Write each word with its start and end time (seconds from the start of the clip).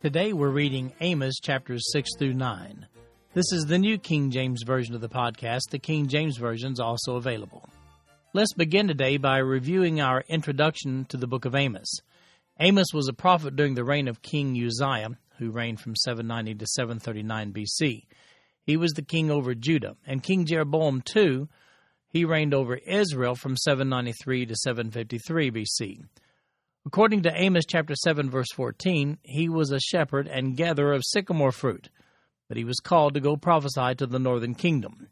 Today 0.00 0.32
we're 0.32 0.50
reading 0.50 0.92
Amos 1.00 1.40
chapters 1.40 1.82
6 1.90 2.10
through 2.18 2.34
9. 2.34 2.86
This 3.34 3.52
is 3.52 3.66
the 3.66 3.78
New 3.78 3.98
King 3.98 4.30
James 4.30 4.62
Version 4.64 4.94
of 4.94 5.00
the 5.00 5.08
podcast. 5.08 5.70
The 5.70 5.80
King 5.80 6.06
James 6.06 6.36
Version 6.36 6.72
is 6.72 6.78
also 6.78 7.16
available. 7.16 7.68
Let's 8.32 8.52
begin 8.52 8.86
today 8.86 9.16
by 9.16 9.38
reviewing 9.38 10.00
our 10.00 10.22
introduction 10.28 11.04
to 11.06 11.16
the 11.16 11.26
book 11.26 11.46
of 11.46 11.56
Amos. 11.56 11.90
Amos 12.60 12.86
was 12.94 13.08
a 13.08 13.12
prophet 13.12 13.56
during 13.56 13.74
the 13.74 13.82
reign 13.82 14.06
of 14.06 14.22
King 14.22 14.54
Uzziah, 14.54 15.18
who 15.38 15.50
reigned 15.50 15.80
from 15.80 15.96
790 15.96 16.54
to 16.54 16.66
739 16.68 17.52
BC. 17.52 18.04
He 18.62 18.76
was 18.76 18.92
the 18.92 19.02
king 19.02 19.32
over 19.32 19.52
Judah, 19.56 19.96
and 20.06 20.22
King 20.22 20.46
Jeroboam 20.46 21.02
II 21.16 21.48
he 22.08 22.24
reigned 22.24 22.54
over 22.54 22.76
Israel 22.76 23.34
from 23.34 23.56
793 23.56 24.46
to 24.46 24.54
753 24.54 25.50
BC. 25.50 26.04
According 26.86 27.22
to 27.22 27.32
Amos 27.34 27.64
chapter 27.66 27.94
7 27.94 28.30
verse 28.30 28.50
14, 28.54 29.18
he 29.22 29.48
was 29.48 29.70
a 29.70 29.80
shepherd 29.80 30.26
and 30.26 30.56
gatherer 30.56 30.92
of 30.92 31.04
sycamore 31.04 31.52
fruit, 31.52 31.90
but 32.48 32.56
he 32.56 32.64
was 32.64 32.80
called 32.80 33.14
to 33.14 33.20
go 33.20 33.36
prophesy 33.36 33.94
to 33.96 34.06
the 34.06 34.18
northern 34.18 34.54
kingdom. 34.54 35.08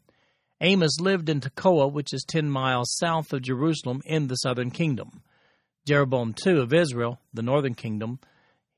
Amos 0.59 0.99
lived 0.99 1.29
in 1.29 1.39
Tekoa, 1.39 1.91
which 1.91 2.13
is 2.13 2.25
10 2.27 2.49
miles 2.49 2.95
south 2.95 3.31
of 3.31 3.43
Jerusalem 3.43 4.01
in 4.05 4.27
the 4.27 4.35
southern 4.35 4.71
kingdom. 4.71 5.21
Jeroboam 5.85 6.33
II 6.45 6.59
of 6.59 6.73
Israel, 6.73 7.19
the 7.33 7.43
northern 7.43 7.75
kingdom, 7.75 8.19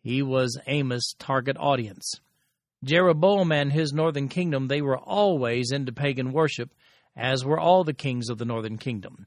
he 0.02 0.22
was 0.22 0.60
Amos' 0.68 1.14
target 1.18 1.58
audience. 1.58 2.20
Jeroboam 2.84 3.52
and 3.52 3.72
his 3.72 3.94
northern 3.94 4.28
kingdom, 4.28 4.68
they 4.68 4.82
were 4.82 4.98
always 4.98 5.72
into 5.72 5.92
pagan 5.92 6.32
worship 6.32 6.72
as 7.16 7.44
were 7.44 7.60
all 7.60 7.84
the 7.84 7.94
kings 7.94 8.30
of 8.30 8.38
the 8.38 8.46
northern 8.46 8.78
kingdom. 8.78 9.26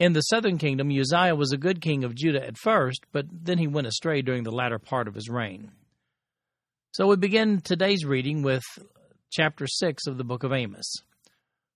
In 0.00 0.14
the 0.14 0.22
southern 0.22 0.56
kingdom, 0.56 0.88
Uzziah 0.88 1.34
was 1.34 1.52
a 1.52 1.58
good 1.58 1.82
king 1.82 2.04
of 2.04 2.14
Judah 2.14 2.42
at 2.42 2.56
first, 2.56 3.04
but 3.12 3.26
then 3.30 3.58
he 3.58 3.66
went 3.66 3.86
astray 3.86 4.22
during 4.22 4.44
the 4.44 4.50
latter 4.50 4.78
part 4.78 5.06
of 5.06 5.14
his 5.14 5.28
reign. 5.28 5.72
So 6.92 7.06
we 7.06 7.16
begin 7.16 7.60
today's 7.60 8.06
reading 8.06 8.40
with 8.40 8.62
chapter 9.30 9.66
6 9.66 10.06
of 10.06 10.16
the 10.16 10.24
book 10.24 10.42
of 10.42 10.54
Amos. 10.54 10.90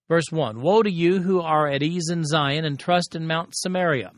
Verse 0.09 0.25
1 0.31 0.63
Woe 0.63 0.83
to 0.83 0.91
you 0.91 1.21
who 1.21 1.43
are 1.43 1.69
at 1.69 1.83
ease 1.83 2.09
in 2.09 2.25
Zion 2.25 2.65
and 2.65 2.81
trust 2.81 3.15
in 3.15 3.27
Mount 3.27 3.55
Samaria, 3.55 4.13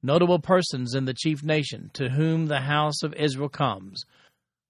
notable 0.00 0.38
persons 0.38 0.94
in 0.94 1.04
the 1.04 1.14
chief 1.14 1.42
nation, 1.42 1.90
to 1.94 2.08
whom 2.08 2.46
the 2.46 2.60
house 2.60 3.02
of 3.02 3.14
Israel 3.14 3.48
comes. 3.48 4.04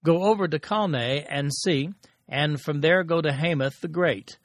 Go 0.03 0.23
over 0.23 0.47
to 0.47 0.57
Calneh 0.57 1.23
and 1.29 1.53
see, 1.53 1.91
and 2.27 2.59
from 2.59 2.81
there 2.81 3.03
go 3.03 3.21
to 3.21 3.31
Hamath 3.31 3.79
the 3.79 3.87
Great 3.87 4.39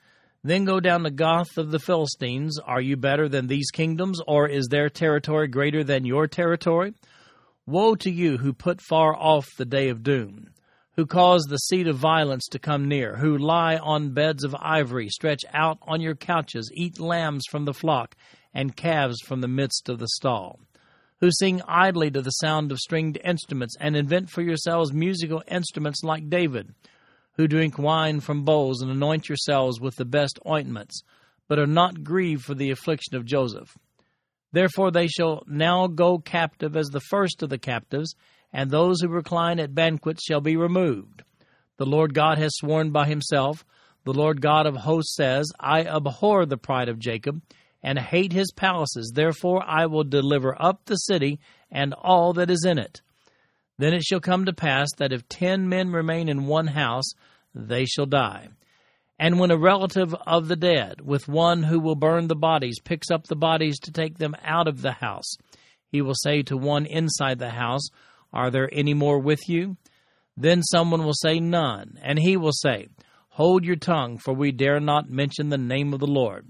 then 0.50 0.64
go 0.64 0.80
down 0.80 1.02
to 1.02 1.11
Gath 1.11 1.56
of 1.56 1.70
the 1.70 1.78
Philistines. 1.78 2.58
Are 2.58 2.80
you 2.80 2.97
better 2.97 3.28
than 3.28 3.47
these 3.47 3.70
kingdoms, 3.70 4.20
or 4.27 4.48
is 4.48 4.69
their 4.69 4.89
territory 4.89 5.48
greater 5.48 5.83
than 5.83 6.05
your 6.05 6.27
territory? 6.27 6.94
Woe 7.66 7.97
to 7.97 8.11
you 8.11 8.39
who 8.39 8.52
put 8.52 8.80
far 8.80 9.14
off 9.14 9.46
the 9.58 9.64
day 9.64 9.89
of 9.89 10.02
doom, 10.02 10.51
who 10.95 11.05
cause 11.05 11.42
the 11.42 11.56
seat 11.56 11.89
of 11.89 11.96
violence 11.96 12.46
to 12.52 12.58
come 12.58 12.86
near, 12.86 13.17
who 13.17 13.36
lie 13.36 13.77
on 13.77 14.14
beds 14.14 14.45
of 14.45 14.55
ivory, 14.61 15.08
stretch 15.08 15.45
out 15.52 15.79
on 15.83 16.01
your 16.01 16.14
couches, 16.14 16.70
eat 16.74 17.01
lambs 17.01 17.45
from 17.51 17.64
the 17.64 17.74
flock, 17.74 18.14
and 18.55 18.77
calves 18.77 19.20
from 19.27 19.40
the 19.40 19.48
midst 19.48 19.89
of 19.89 19.98
the 19.98 20.08
stall, 20.08 20.61
who 21.20 21.30
sing 21.33 21.61
idly 21.67 22.11
to 22.11 22.23
the 22.23 22.30
sound 22.30 22.70
of 22.70 22.79
stringed 22.79 23.18
instruments, 23.24 23.74
and 23.80 23.96
invent 23.96 24.30
for 24.30 24.42
yourselves 24.42 24.92
musical 24.92 25.42
instruments 25.48 26.05
like 26.05 26.30
David 26.30 26.73
who 27.36 27.47
drink 27.47 27.79
wine 27.79 28.20
from 28.20 28.45
bowls 28.45 28.83
and 28.83 28.91
anoint 28.91 29.29
yourselves 29.29 29.80
with 29.80 29.97
the 29.97 30.05
best 30.05 30.39
ointments, 30.47 31.02
but 31.48 31.58
are 31.58 31.67
not 31.67 32.02
grieved 32.02 32.45
for 32.45 32.55
the 32.55 32.70
affliction 32.70 33.17
of 33.17 33.24
Joseph. 33.24 33.77
Therefore 34.52 34.91
they 34.91 35.07
shall 35.07 35.42
now 35.47 35.86
go 35.86 36.19
captive 36.19 36.77
as 36.77 36.89
the 36.89 37.01
first 37.01 37.42
of 37.42 37.51
the 37.51 37.58
captives, 37.58 38.14
and 38.52 38.70
those 38.70 39.01
who 39.01 39.08
recline 39.08 39.61
at 39.61 39.74
banquets 39.74 40.24
shall 40.24 40.41
be 40.41 40.57
removed. 40.57 41.23
The 41.77 41.86
Lord 41.86 42.14
God 42.14 42.39
has 42.39 42.52
sworn 42.55 42.91
by 42.91 43.07
himself, 43.07 43.64
the 44.05 44.14
Lord 44.14 44.41
God 44.41 44.67
of 44.67 44.77
hosts 44.77 45.14
says, 45.14 45.53
I 45.61 45.83
abhor 45.83 46.47
the 46.47 46.57
pride 46.57 46.89
of 46.89 46.98
Jacob, 46.98 47.42
and 47.83 47.98
hate 47.98 48.33
his 48.33 48.51
palaces, 48.53 49.13
therefore 49.14 49.63
I 49.67 49.86
will 49.86 50.05
deliver 50.05 50.61
up 50.61 50.86
the 50.86 50.97
city 50.97 51.39
and 51.70 51.92
all 51.92 52.33
that 52.35 52.51
is 52.51 52.64
in 52.64 52.79
it. 52.79 53.03
Then 53.79 53.92
it 53.92 54.03
shall 54.05 54.20
come 54.20 54.47
to 54.47 54.53
pass 54.53 54.89
that 54.97 55.13
if 55.13 55.29
ten 55.29 55.69
men 55.69 55.91
remain 55.91 56.29
in 56.29 56.47
one 56.47 56.69
house, 56.69 57.11
they 57.55 57.85
shall 57.85 58.07
die. 58.07 58.48
And 59.19 59.39
when 59.39 59.51
a 59.51 59.59
relative 59.59 60.14
of 60.27 60.48
the 60.48 60.57
dead, 60.57 61.01
with 61.01 61.29
one 61.29 61.63
who 61.63 61.81
will 61.81 61.95
burn 61.95 62.29
the 62.29 62.36
bodies, 62.36 62.81
picks 62.81 63.11
up 63.11 63.27
the 63.27 63.36
bodies 63.36 63.79
to 63.81 63.92
take 63.92 64.19
them 64.19 64.35
out 64.42 64.69
of 64.69 64.83
the 64.83 64.92
house, 64.92 65.36
he 65.91 66.03
will 66.03 66.15
say 66.15 66.42
to 66.42 66.57
one 66.57 66.85
inside 66.86 67.39
the 67.39 67.51
house, 67.51 67.89
Are 68.33 68.51
there 68.51 68.69
any 68.73 68.95
more 68.95 69.19
with 69.19 69.48
you? 69.48 69.77
Then 70.36 70.63
someone 70.63 71.05
will 71.05 71.15
say, 71.15 71.41
None. 71.41 71.98
And 72.03 72.19
he 72.19 72.36
will 72.36 72.53
say, 72.53 72.89
Hold 73.31 73.65
your 73.65 73.77
tongue, 73.77 74.19
for 74.19 74.35
we 74.35 74.53
dare 74.53 74.81
not 74.81 75.11
mention 75.11 75.48
the 75.48 75.59
name 75.59 75.92
of 75.95 76.01
the 76.01 76.07
Lord. 76.07 76.47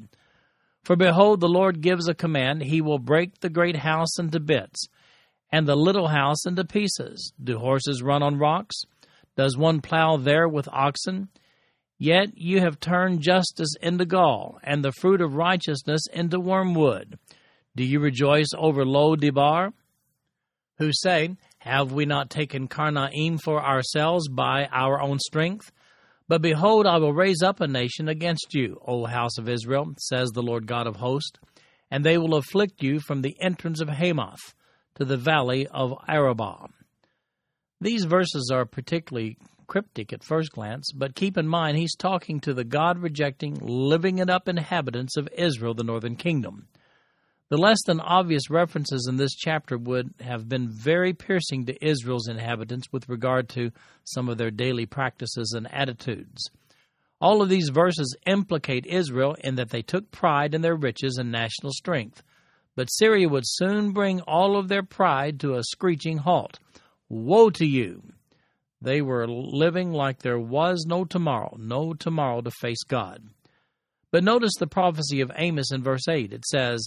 For 0.84 0.96
behold, 0.96 1.40
the 1.40 1.48
Lord 1.48 1.80
gives 1.80 2.08
a 2.08 2.14
command, 2.14 2.62
he 2.62 2.80
will 2.80 2.98
break 3.00 3.40
the 3.40 3.50
great 3.50 3.76
house 3.76 4.18
into 4.18 4.38
bits 4.38 4.88
and 5.50 5.66
the 5.66 5.76
little 5.76 6.08
house 6.08 6.44
into 6.46 6.64
pieces. 6.64 7.32
Do 7.42 7.58
horses 7.58 8.02
run 8.02 8.22
on 8.22 8.38
rocks? 8.38 8.76
Does 9.36 9.56
one 9.56 9.80
plow 9.80 10.16
there 10.16 10.48
with 10.48 10.68
oxen? 10.72 11.28
Yet 11.98 12.36
you 12.36 12.60
have 12.60 12.80
turned 12.80 13.22
justice 13.22 13.74
into 13.80 14.04
gall, 14.04 14.58
and 14.62 14.84
the 14.84 14.92
fruit 14.92 15.20
of 15.20 15.34
righteousness 15.34 16.02
into 16.12 16.38
wormwood. 16.38 17.18
Do 17.74 17.84
you 17.84 18.00
rejoice 18.00 18.48
over 18.56 18.84
Lo 18.84 19.16
Debar? 19.16 19.72
Who 20.78 20.90
say, 20.92 21.36
Have 21.58 21.92
we 21.92 22.04
not 22.04 22.28
taken 22.28 22.68
Karnaim 22.68 23.38
for 23.42 23.64
ourselves 23.64 24.28
by 24.28 24.66
our 24.72 25.00
own 25.00 25.18
strength? 25.18 25.72
But 26.28 26.42
behold, 26.42 26.86
I 26.86 26.98
will 26.98 27.14
raise 27.14 27.42
up 27.42 27.60
a 27.60 27.68
nation 27.68 28.08
against 28.08 28.52
you, 28.52 28.80
O 28.86 29.06
house 29.06 29.38
of 29.38 29.48
Israel, 29.48 29.94
says 29.98 30.30
the 30.30 30.42
Lord 30.42 30.66
God 30.66 30.86
of 30.86 30.96
hosts, 30.96 31.38
and 31.90 32.04
they 32.04 32.18
will 32.18 32.34
afflict 32.34 32.82
you 32.82 33.00
from 33.00 33.22
the 33.22 33.36
entrance 33.40 33.80
of 33.80 33.88
Hamath 33.88 34.54
to 34.96 35.04
the 35.04 35.16
valley 35.16 35.66
of 35.68 35.94
Arabah. 36.08 36.68
These 37.80 38.04
verses 38.04 38.50
are 38.52 38.64
particularly 38.64 39.36
cryptic 39.66 40.12
at 40.12 40.24
first 40.24 40.52
glance, 40.52 40.92
but 40.92 41.14
keep 41.14 41.36
in 41.36 41.46
mind 41.46 41.76
he's 41.76 41.94
talking 41.94 42.40
to 42.40 42.54
the 42.54 42.64
God 42.64 42.98
rejecting, 42.98 43.58
living 43.60 44.18
it 44.18 44.30
up 44.30 44.48
inhabitants 44.48 45.16
of 45.16 45.28
Israel, 45.36 45.74
the 45.74 45.84
northern 45.84 46.16
kingdom. 46.16 46.68
The 47.48 47.58
less 47.58 47.78
than 47.86 48.00
obvious 48.00 48.50
references 48.50 49.06
in 49.08 49.16
this 49.16 49.34
chapter 49.34 49.78
would 49.78 50.14
have 50.20 50.48
been 50.48 50.68
very 50.68 51.12
piercing 51.12 51.66
to 51.66 51.86
Israel's 51.86 52.28
inhabitants 52.28 52.88
with 52.90 53.08
regard 53.08 53.48
to 53.50 53.70
some 54.04 54.28
of 54.28 54.36
their 54.36 54.50
daily 54.50 54.86
practices 54.86 55.52
and 55.56 55.72
attitudes. 55.72 56.50
All 57.20 57.42
of 57.42 57.48
these 57.48 57.68
verses 57.68 58.16
implicate 58.26 58.84
Israel 58.86 59.36
in 59.44 59.54
that 59.56 59.70
they 59.70 59.82
took 59.82 60.10
pride 60.10 60.54
in 60.54 60.62
their 60.62 60.74
riches 60.74 61.18
and 61.18 61.30
national 61.30 61.72
strength. 61.72 62.22
But 62.76 62.92
Syria 62.92 63.28
would 63.28 63.44
soon 63.46 63.92
bring 63.92 64.20
all 64.20 64.56
of 64.56 64.68
their 64.68 64.82
pride 64.82 65.40
to 65.40 65.56
a 65.56 65.64
screeching 65.64 66.18
halt. 66.18 66.60
Woe 67.08 67.50
to 67.50 67.66
you! 67.66 68.02
They 68.80 69.00
were 69.00 69.26
living 69.26 69.92
like 69.92 70.18
there 70.18 70.38
was 70.38 70.84
no 70.86 71.04
tomorrow, 71.04 71.56
no 71.58 71.94
tomorrow 71.94 72.42
to 72.42 72.50
face 72.50 72.84
God. 72.84 73.22
But 74.12 74.22
notice 74.22 74.54
the 74.58 74.66
prophecy 74.66 75.20
of 75.20 75.32
Amos 75.34 75.72
in 75.72 75.82
verse 75.82 76.06
8. 76.06 76.32
It 76.32 76.44
says, 76.44 76.86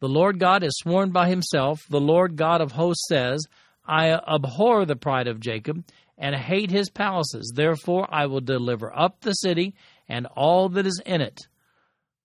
The 0.00 0.08
Lord 0.08 0.38
God 0.38 0.62
has 0.62 0.76
sworn 0.76 1.10
by 1.10 1.28
himself, 1.28 1.80
the 1.88 2.00
Lord 2.00 2.36
God 2.36 2.60
of 2.60 2.72
hosts 2.72 3.06
says, 3.08 3.46
I 3.86 4.10
abhor 4.10 4.84
the 4.84 4.96
pride 4.96 5.28
of 5.28 5.40
Jacob 5.40 5.84
and 6.18 6.34
hate 6.34 6.70
his 6.70 6.90
palaces. 6.90 7.52
Therefore 7.54 8.06
I 8.10 8.26
will 8.26 8.40
deliver 8.40 8.94
up 8.94 9.20
the 9.20 9.32
city 9.32 9.74
and 10.08 10.26
all 10.26 10.68
that 10.70 10.86
is 10.86 11.00
in 11.06 11.20
it. 11.20 11.46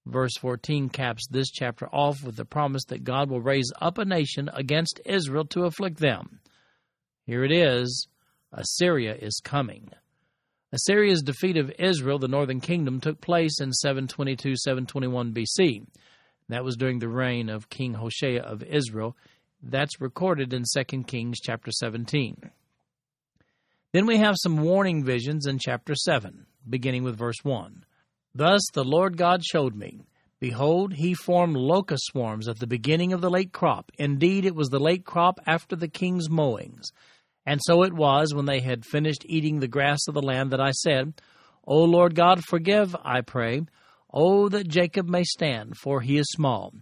Verse 0.05 0.35
14 0.37 0.89
caps 0.89 1.27
this 1.27 1.49
chapter 1.49 1.87
off 1.87 2.23
with 2.23 2.35
the 2.35 2.45
promise 2.45 2.83
that 2.85 3.05
God 3.05 3.29
will 3.29 3.41
raise 3.41 3.71
up 3.81 3.97
a 3.97 4.05
nation 4.05 4.49
against 4.53 4.99
Israel 5.05 5.45
to 5.45 5.63
afflict 5.63 5.99
them. 5.99 6.39
Here 7.25 7.43
it 7.45 7.51
is 7.51 8.07
Assyria 8.51 9.15
is 9.15 9.41
coming. 9.43 9.89
Assyria's 10.73 11.21
defeat 11.21 11.55
of 11.55 11.71
Israel, 11.79 12.19
the 12.19 12.27
northern 12.27 12.59
kingdom, 12.59 12.99
took 12.99 13.21
place 13.21 13.61
in 13.61 13.71
722 13.71 14.55
721 14.57 15.33
BC. 15.33 15.85
That 16.49 16.63
was 16.63 16.75
during 16.75 16.99
the 16.99 17.07
reign 17.07 17.49
of 17.49 17.69
King 17.69 17.93
Hoshea 17.93 18.39
of 18.39 18.63
Israel. 18.63 19.15
That's 19.61 20.01
recorded 20.01 20.53
in 20.53 20.63
2 20.63 21.03
Kings 21.03 21.39
chapter 21.39 21.71
17. 21.71 22.49
Then 23.93 24.05
we 24.05 24.17
have 24.17 24.35
some 24.37 24.61
warning 24.61 25.03
visions 25.03 25.45
in 25.45 25.59
chapter 25.59 25.95
7, 25.95 26.45
beginning 26.67 27.03
with 27.03 27.17
verse 27.17 27.43
1. 27.43 27.85
Thus 28.35 28.61
the 28.73 28.83
Lord 28.83 29.17
God 29.17 29.43
showed 29.43 29.75
me. 29.75 30.01
Behold, 30.39 30.93
he 30.93 31.13
formed 31.13 31.55
locust 31.55 32.03
swarms 32.07 32.47
at 32.47 32.59
the 32.59 32.67
beginning 32.67 33.13
of 33.13 33.21
the 33.21 33.29
late 33.29 33.53
crop. 33.53 33.91
Indeed, 33.97 34.45
it 34.45 34.55
was 34.55 34.69
the 34.69 34.79
late 34.79 35.05
crop 35.05 35.39
after 35.45 35.75
the 35.75 35.87
king's 35.87 36.29
mowings. 36.29 36.91
And 37.45 37.61
so 37.63 37.83
it 37.83 37.93
was, 37.93 38.33
when 38.33 38.45
they 38.45 38.59
had 38.59 38.85
finished 38.85 39.25
eating 39.25 39.59
the 39.59 39.67
grass 39.67 39.99
of 40.07 40.13
the 40.13 40.21
land, 40.21 40.51
that 40.51 40.61
I 40.61 40.71
said, 40.71 41.13
O 41.65 41.83
Lord 41.83 42.15
God, 42.15 42.43
forgive, 42.43 42.95
I 43.03 43.21
pray. 43.21 43.61
O 44.11 44.49
that 44.49 44.67
Jacob 44.67 45.07
may 45.07 45.23
stand, 45.23 45.77
for 45.77 46.01
he 46.01 46.17
is 46.17 46.27
small. 46.31 46.73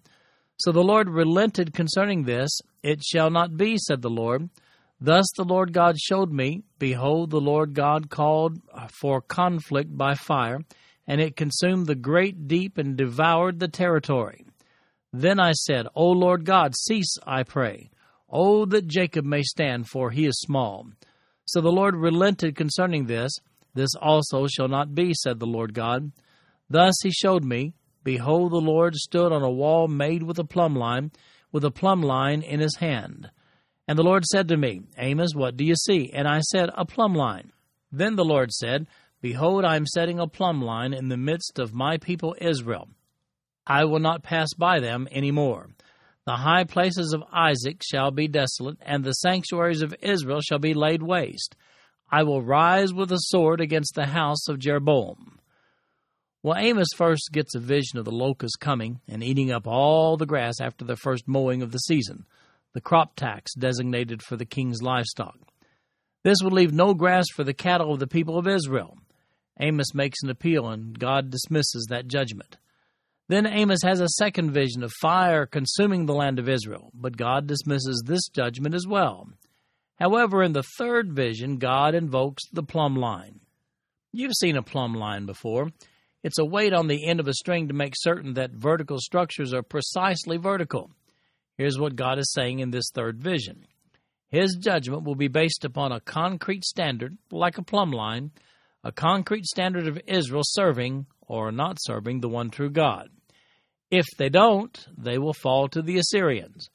So 0.58 0.72
the 0.72 0.84
Lord 0.84 1.10
relented 1.10 1.74
concerning 1.74 2.24
this. 2.24 2.50
It 2.84 3.04
shall 3.04 3.30
not 3.30 3.58
be, 3.58 3.78
said 3.78 4.02
the 4.02 4.10
Lord. 4.10 4.50
Thus 5.00 5.26
the 5.36 5.44
Lord 5.44 5.74
God 5.74 6.00
showed 6.00 6.32
me, 6.32 6.64
Behold, 6.78 7.32
the 7.32 7.42
Lord 7.42 7.74
God 7.74 8.10
called 8.10 8.60
for 9.00 9.22
conflict 9.22 9.98
by 9.98 10.14
fire, 10.14 10.60
and 11.12 11.20
it 11.20 11.36
consumed 11.36 11.88
the 11.88 11.96
great 11.96 12.48
deep 12.48 12.78
and 12.78 12.96
devoured 12.96 13.60
the 13.60 13.68
territory. 13.68 14.46
Then 15.12 15.42
I 15.42 15.52
said, 15.52 15.86
O 15.94 16.10
Lord 16.10 16.46
God, 16.46 16.74
cease, 16.74 17.18
I 17.28 17.44
pray. 17.44 17.90
O 18.30 18.64
that 18.68 18.88
Jacob 18.88 19.26
may 19.26 19.42
stand, 19.42 19.90
for 19.90 20.12
he 20.12 20.26
is 20.26 20.40
small. 20.40 20.88
So 21.44 21.60
the 21.60 21.70
Lord 21.70 21.98
relented 21.98 22.56
concerning 22.56 23.08
this. 23.08 23.34
This 23.74 23.94
also 24.02 24.48
shall 24.48 24.70
not 24.70 24.96
be, 24.96 25.14
said 25.14 25.40
the 25.40 25.46
Lord 25.46 25.74
God. 25.74 26.14
Thus 26.70 26.96
he 27.04 27.12
showed 27.12 27.44
me, 27.44 27.74
Behold, 28.06 28.54
the 28.54 28.62
Lord 28.62 28.96
stood 28.96 29.34
on 29.34 29.44
a 29.44 29.52
wall 29.52 29.90
made 29.90 30.24
with 30.24 30.40
a 30.40 30.46
plumb 30.46 30.78
line, 30.78 31.12
with 31.52 31.66
a 31.66 31.72
plumb 31.72 32.02
line 32.02 32.42
in 32.42 32.62
his 32.62 32.78
hand. 32.78 33.30
And 33.86 34.00
the 34.00 34.04
Lord 34.04 34.24
said 34.24 34.48
to 34.48 34.56
me, 34.56 34.84
Amos, 34.98 35.36
what 35.36 35.58
do 35.58 35.66
you 35.66 35.76
see? 35.76 36.10
And 36.14 36.26
I 36.26 36.40
said, 36.40 36.70
A 36.74 36.86
plumb 36.86 37.16
line. 37.16 37.52
Then 37.92 38.16
the 38.16 38.24
Lord 38.24 38.54
said, 38.54 38.88
Behold, 39.22 39.64
I 39.66 39.76
am 39.76 39.86
setting 39.86 40.20
a 40.20 40.28
plumb 40.28 40.62
line 40.62 40.94
in 40.94 41.10
the 41.10 41.18
midst 41.18 41.60
of 41.60 41.74
my 41.74 41.98
people 41.98 42.36
Israel. 42.42 42.90
I 43.68 43.86
will 43.86 44.00
not 44.00 44.24
pass 44.24 44.54
by 44.58 44.80
them 44.80 45.08
any 45.12 45.30
more. 45.30 45.68
The 46.26 46.38
high 46.38 46.64
places 46.64 47.14
of 47.14 47.24
Isaac 47.32 47.82
shall 47.84 48.12
be 48.12 48.28
desolate, 48.28 48.78
and 48.82 49.04
the 49.04 49.14
sanctuaries 49.14 49.82
of 49.82 49.96
Israel 50.02 50.42
shall 50.42 50.60
be 50.60 50.74
laid 50.74 51.04
waste. 51.04 51.56
I 52.12 52.24
will 52.24 52.42
rise 52.42 52.94
with 52.94 53.12
a 53.12 53.20
sword 53.20 53.62
against 53.62 53.96
the 53.96 54.08
house 54.08 54.48
of 54.48 54.60
Jeroboam. 54.60 55.40
Well, 56.44 56.58
Amos 56.58 56.90
first 56.96 57.30
gets 57.32 57.54
a 57.54 57.60
vision 57.60 58.00
of 58.00 58.06
the 58.06 58.12
locusts 58.12 58.56
coming 58.56 59.02
and 59.08 59.24
eating 59.24 59.52
up 59.52 59.68
all 59.68 60.18
the 60.18 60.26
grass 60.26 60.56
after 60.60 60.84
the 60.84 60.96
first 60.96 61.28
mowing 61.28 61.62
of 61.62 61.72
the 61.72 61.78
season 61.78 62.26
the 62.74 62.82
crop 62.82 63.16
tax 63.16 63.54
designated 63.54 64.22
for 64.24 64.38
the 64.38 64.46
king's 64.46 64.82
livestock. 64.82 65.38
This 66.24 66.38
would 66.42 66.54
leave 66.54 66.72
no 66.72 66.94
grass 66.94 67.26
for 67.34 67.44
the 67.44 67.54
cattle 67.54 67.94
of 67.94 68.00
the 68.00 68.08
people 68.08 68.38
of 68.38 68.48
Israel. 68.48 68.98
Amos 69.62 69.94
makes 69.94 70.24
an 70.24 70.30
appeal, 70.30 70.68
and 70.68 70.98
God 70.98 71.30
dismisses 71.30 71.86
that 71.90 72.08
judgment. 72.08 72.58
Then 73.30 73.46
Amos 73.46 73.80
has 73.84 74.02
a 74.02 74.10
second 74.10 74.52
vision 74.52 74.84
of 74.84 74.92
fire 75.00 75.46
consuming 75.46 76.06
the 76.06 76.14
land 76.14 76.40
of 76.40 76.50
Israel, 76.50 76.92
but 76.94 77.16
God 77.16 77.48
dismisses 77.48 78.04
this 78.06 78.28
judgment 78.28 78.76
as 78.76 78.86
well. 78.86 79.30
However, 79.98 80.44
in 80.44 80.54
the 80.54 80.66
third 80.78 81.14
vision, 81.14 81.58
God 81.58 81.96
invokes 81.96 82.44
the 82.52 82.64
plumb 82.64 82.96
line. 82.96 83.40
You've 84.12 84.34
seen 84.38 84.58
a 84.58 84.64
plumb 84.64 84.96
line 84.96 85.26
before. 85.26 85.70
It's 86.24 86.40
a 86.40 86.46
weight 86.46 86.74
on 86.74 86.88
the 86.88 87.08
end 87.08 87.20
of 87.20 87.28
a 87.28 87.34
string 87.34 87.68
to 87.68 87.74
make 87.74 87.94
certain 87.96 88.34
that 88.34 88.52
vertical 88.52 88.98
structures 89.00 89.54
are 89.54 89.64
precisely 89.64 90.38
vertical. 90.38 90.92
Here's 91.58 91.80
what 91.80 91.96
God 91.96 92.20
is 92.20 92.34
saying 92.34 92.60
in 92.60 92.72
this 92.72 92.90
third 92.94 93.20
vision 93.20 93.66
His 94.28 94.56
judgment 94.56 95.04
will 95.04 95.16
be 95.16 95.28
based 95.28 95.64
upon 95.64 95.92
a 95.92 96.02
concrete 96.02 96.66
standard, 96.66 97.18
like 97.32 97.58
a 97.58 97.64
plumb 97.64 97.92
line, 97.92 98.32
a 98.84 98.92
concrete 98.92 99.46
standard 99.46 99.88
of 99.88 100.00
Israel 100.08 100.44
serving 100.44 101.06
or 101.22 101.52
not 101.52 101.78
serving 101.80 102.20
the 102.20 102.30
one 102.30 102.50
true 102.50 102.70
God. 102.70 103.10
If 103.90 104.06
they 104.18 104.30
don't, 104.30 104.88
they 104.98 105.18
will 105.18 105.34
fall 105.34 105.68
to 105.70 105.82
the 105.82 105.98
Assyrians. 105.98 106.70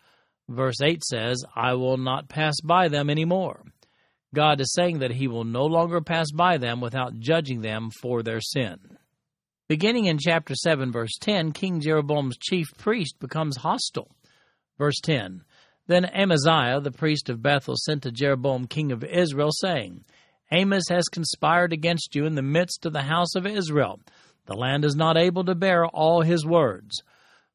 Verse 0.49 0.81
8 0.81 1.03
says, 1.03 1.45
I 1.55 1.75
will 1.75 1.97
not 1.97 2.29
pass 2.29 2.61
by 2.63 2.89
them 2.89 3.11
any 3.11 3.25
more. 3.25 3.65
God 4.35 4.61
is 4.61 4.73
saying 4.75 4.99
that 4.99 5.13
He 5.13 5.29
will 5.29 5.45
no 5.45 5.65
longer 5.65 6.01
pass 6.01 6.31
by 6.31 6.59
them 6.59 6.81
without 6.81 7.19
judging 7.19 7.63
them 7.63 7.91
for 8.03 8.23
their 8.23 8.41
sin. 8.41 8.79
Beginning 9.69 10.05
in 10.05 10.19
chapter 10.19 10.55
7, 10.55 10.93
verse 10.93 11.17
10, 11.21 11.53
King 11.53 11.81
Jeroboam's 11.81 12.37
chief 12.39 12.67
priest 12.79 13.19
becomes 13.19 13.57
hostile. 13.57 14.15
Verse 14.79 15.01
10 15.03 15.43
Then 15.87 16.05
Amaziah, 16.05 16.81
the 16.81 16.93
priest 16.93 17.29
of 17.29 17.43
Bethel, 17.43 17.75
sent 17.77 18.03
to 18.03 18.13
Jeroboam, 18.13 18.67
king 18.67 18.93
of 18.93 19.03
Israel, 19.03 19.51
saying, 19.51 20.05
Amos 20.53 20.85
has 20.89 21.05
conspired 21.05 21.73
against 21.73 22.15
you 22.15 22.25
in 22.27 22.35
the 22.35 22.43
midst 22.43 22.87
of 22.87 22.93
the 22.93 23.03
house 23.03 23.35
of 23.35 23.47
Israel. 23.47 24.01
The 24.47 24.55
land 24.55 24.85
is 24.85 24.95
not 24.95 25.17
able 25.17 25.45
to 25.45 25.55
bear 25.55 25.87
all 25.87 26.23
his 26.23 26.47
words. 26.47 27.03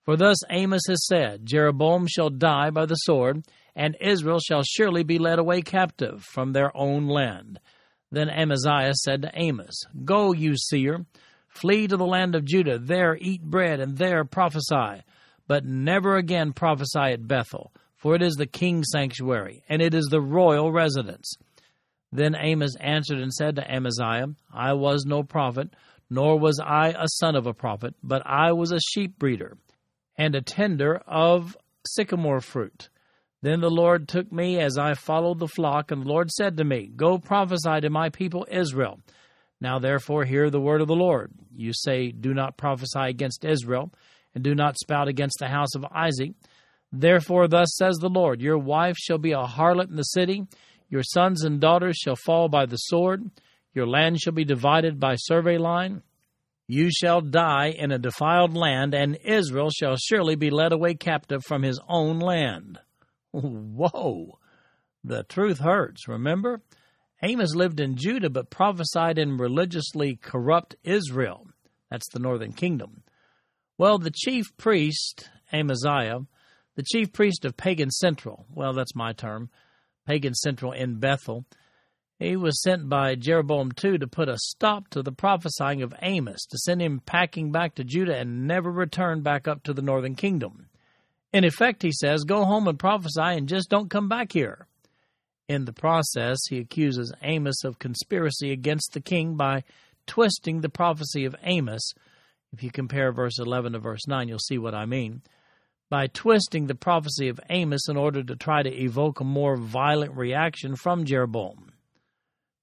For 0.04 0.18
thus 0.18 0.38
Amos 0.50 0.82
has 0.88 1.06
said, 1.08 1.46
Jeroboam 1.46 2.08
shall 2.08 2.30
die 2.30 2.70
by 2.70 2.86
the 2.86 2.96
sword, 2.96 3.46
and 3.76 3.96
Israel 4.02 4.40
shall 4.40 4.64
surely 4.64 5.04
be 5.04 5.20
led 5.20 5.40
away 5.40 5.62
captive 5.62 6.24
from 6.24 6.52
their 6.52 6.76
own 6.76 7.08
land. 7.08 7.60
Then 8.12 8.30
Amaziah 8.30 8.94
said 8.94 9.22
to 9.22 9.32
Amos, 9.34 9.86
Go, 10.04 10.34
you 10.34 10.58
seer, 10.58 11.06
flee 11.48 11.88
to 11.88 11.96
the 11.96 12.06
land 12.06 12.36
of 12.36 12.46
Judah, 12.46 12.78
there 12.78 13.18
eat 13.22 13.42
bread, 13.42 13.80
and 13.80 13.98
there 13.98 14.26
prophesy 14.26 15.04
but 15.52 15.66
never 15.66 16.16
again 16.16 16.54
prophesy 16.54 17.12
at 17.12 17.28
Bethel, 17.28 17.74
for 17.98 18.16
it 18.16 18.22
is 18.22 18.36
the 18.36 18.46
king's 18.46 18.88
sanctuary, 18.90 19.62
and 19.68 19.82
it 19.82 19.94
is 19.94 20.06
the 20.06 20.22
royal 20.22 20.72
residence. 20.72 21.36
Then 22.12 22.36
Amos 22.36 22.76
answered 22.80 23.20
and 23.20 23.34
said 23.34 23.56
to 23.56 23.72
Amaziah, 23.72 24.28
I 24.54 24.74
was 24.74 25.06
no 25.06 25.24
prophet, 25.24 25.70
nor 26.10 26.38
was 26.38 26.60
I 26.60 26.90
a 26.90 27.08
son 27.08 27.36
of 27.36 27.48
a 27.48 27.54
prophet, 27.54 27.96
but 28.04 28.22
I 28.26 28.52
was 28.52 28.72
a 28.72 28.80
sheep 28.80 29.18
breeder, 29.18 29.58
and 30.18 30.36
a 30.36 30.42
tender 30.42 31.02
of 31.08 31.56
sycamore 31.88 32.42
fruit. 32.42 32.90
Then 33.42 33.62
the 33.62 33.72
Lord 33.72 34.08
took 34.08 34.32
me 34.32 34.60
as 34.60 34.78
I 34.78 34.94
followed 34.94 35.40
the 35.40 35.48
flock, 35.48 35.92
and 35.92 36.04
the 36.04 36.10
Lord 36.10 36.30
said 36.30 36.58
to 36.58 36.64
me, 36.64 36.92
Go 36.96 37.18
prophesy 37.18 37.82
to 37.82 37.90
my 37.90 38.10
people 38.10 38.46
Israel. 38.52 39.00
Now 39.60 39.80
therefore 39.80 40.26
hear 40.26 40.50
the 40.50 40.60
word 40.60 40.82
of 40.82 40.88
the 40.88 40.96
Lord. 40.96 41.32
You 41.56 41.72
say, 41.74 42.12
Do 42.12 42.34
not 42.34 42.58
prophesy 42.58 43.00
against 43.00 43.46
Israel 43.46 43.92
and 44.34 44.44
do 44.44 44.56
not 44.56 44.78
spout 44.78 45.08
against 45.08 45.38
the 45.40 45.48
house 45.48 45.76
of 45.76 45.86
Isaac. 45.86 46.32
Therefore, 46.92 47.48
thus 47.48 47.76
says 47.78 47.98
the 47.98 48.10
Lord 48.10 48.42
Your 48.42 48.58
wife 48.58 48.98
shall 48.98 49.18
be 49.18 49.32
a 49.32 49.44
harlot 49.44 49.90
in 49.90 49.96
the 49.96 50.04
city, 50.04 50.44
your 50.92 51.04
sons 51.04 51.44
and 51.44 51.62
daughters 51.62 51.96
shall 51.96 52.18
fall 52.18 52.50
by 52.50 52.66
the 52.66 52.76
sword, 52.76 53.32
your 53.74 53.88
land 53.88 54.20
shall 54.20 54.34
be 54.34 54.44
divided 54.44 55.00
by 55.00 55.16
survey 55.16 55.58
line. 55.58 56.04
You 56.68 56.90
shall 56.92 57.22
die 57.22 57.70
in 57.70 57.92
a 57.92 57.98
defiled 57.98 58.56
land, 58.56 58.94
and 58.94 59.18
Israel 59.24 59.70
shall 59.70 59.96
surely 59.96 60.36
be 60.36 60.50
led 60.50 60.74
away 60.74 60.96
captive 60.96 61.44
from 61.46 61.64
his 61.64 61.80
own 61.88 62.20
land. 62.20 62.78
Whoa! 63.32 64.38
The 65.04 65.24
truth 65.24 65.60
hurts, 65.60 66.10
remember? 66.10 66.62
Amos 67.24 67.56
lived 67.56 67.80
in 67.80 67.96
Judah 67.96 68.30
but 68.30 68.50
prophesied 68.50 69.18
in 69.18 69.38
religiously 69.38 70.18
corrupt 70.18 70.76
Israel. 70.84 71.48
That's 71.90 72.10
the 72.12 72.20
northern 72.20 72.52
kingdom. 72.52 73.04
Well, 73.78 73.98
the 73.98 74.12
chief 74.12 74.46
priest, 74.58 75.30
Amaziah, 75.54 76.20
the 76.76 76.84
chief 76.84 77.14
priest 77.14 77.46
of 77.46 77.56
Pagan 77.56 77.92
Central, 77.92 78.46
well, 78.54 78.74
that's 78.74 78.96
my 78.96 79.14
term, 79.14 79.50
Pagan 80.12 80.34
Central 80.34 80.74
in 80.74 80.96
Bethel, 80.96 81.46
he 82.20 82.36
was 82.36 82.62
sent 82.62 82.90
by 82.90 83.16
Jeroboam 83.16 83.72
II 83.82 83.98
to 84.00 84.08
put 84.08 84.28
a 84.28 84.38
stop 84.38 84.90
to 84.90 85.02
the 85.02 85.14
prophesying 85.14 85.82
of 85.82 85.94
Amos, 86.02 86.46
to 86.48 86.58
send 86.58 86.82
him 86.82 87.00
packing 87.06 87.54
back 87.54 87.76
to 87.76 87.86
Judah 87.86 88.18
and 88.18 88.46
never 88.46 88.70
return 88.70 89.22
back 89.22 89.48
up 89.48 89.64
to 89.64 89.74
the 89.74 89.82
northern 89.82 90.16
kingdom. 90.16 90.68
In 91.32 91.46
effect, 91.46 91.82
he 91.82 91.94
says, 91.94 92.26
go 92.26 92.44
home 92.44 92.68
and 92.68 92.78
prophesy 92.78 93.22
and 93.22 93.48
just 93.48 93.70
don't 93.70 93.90
come 93.90 94.10
back 94.10 94.34
here. 94.34 94.68
In 95.48 95.64
the 95.64 95.72
process, 95.72 96.40
he 96.50 96.58
accuses 96.58 97.14
Amos 97.22 97.64
of 97.64 97.80
conspiracy 97.80 98.52
against 98.52 98.92
the 98.92 99.00
king 99.00 99.38
by 99.38 99.64
twisting 100.08 100.60
the 100.60 100.68
prophecy 100.68 101.24
of 101.24 101.38
Amos 101.44 101.94
if 102.54 102.64
you 102.64 102.72
compare 102.72 103.12
verse 103.14 103.40
11 103.40 103.74
to 103.74 103.80
verse 103.80 104.08
9, 104.08 104.28
you'll 104.28 104.40
see 104.40 104.58
what 104.58 104.76
I 104.76 104.86
mean. 104.86 105.22
By 105.92 106.08
twisting 106.08 106.68
the 106.68 106.76
prophecy 106.76 107.28
of 107.28 107.42
Amos 107.50 107.90
in 107.90 107.98
order 107.98 108.24
to 108.24 108.38
try 108.38 108.64
to 108.64 108.74
evoke 108.74 109.20
a 109.20 109.26
more 109.26 109.58
violent 109.58 110.16
reaction 110.16 110.78
from 110.78 111.04
Jeroboam. 111.04 111.74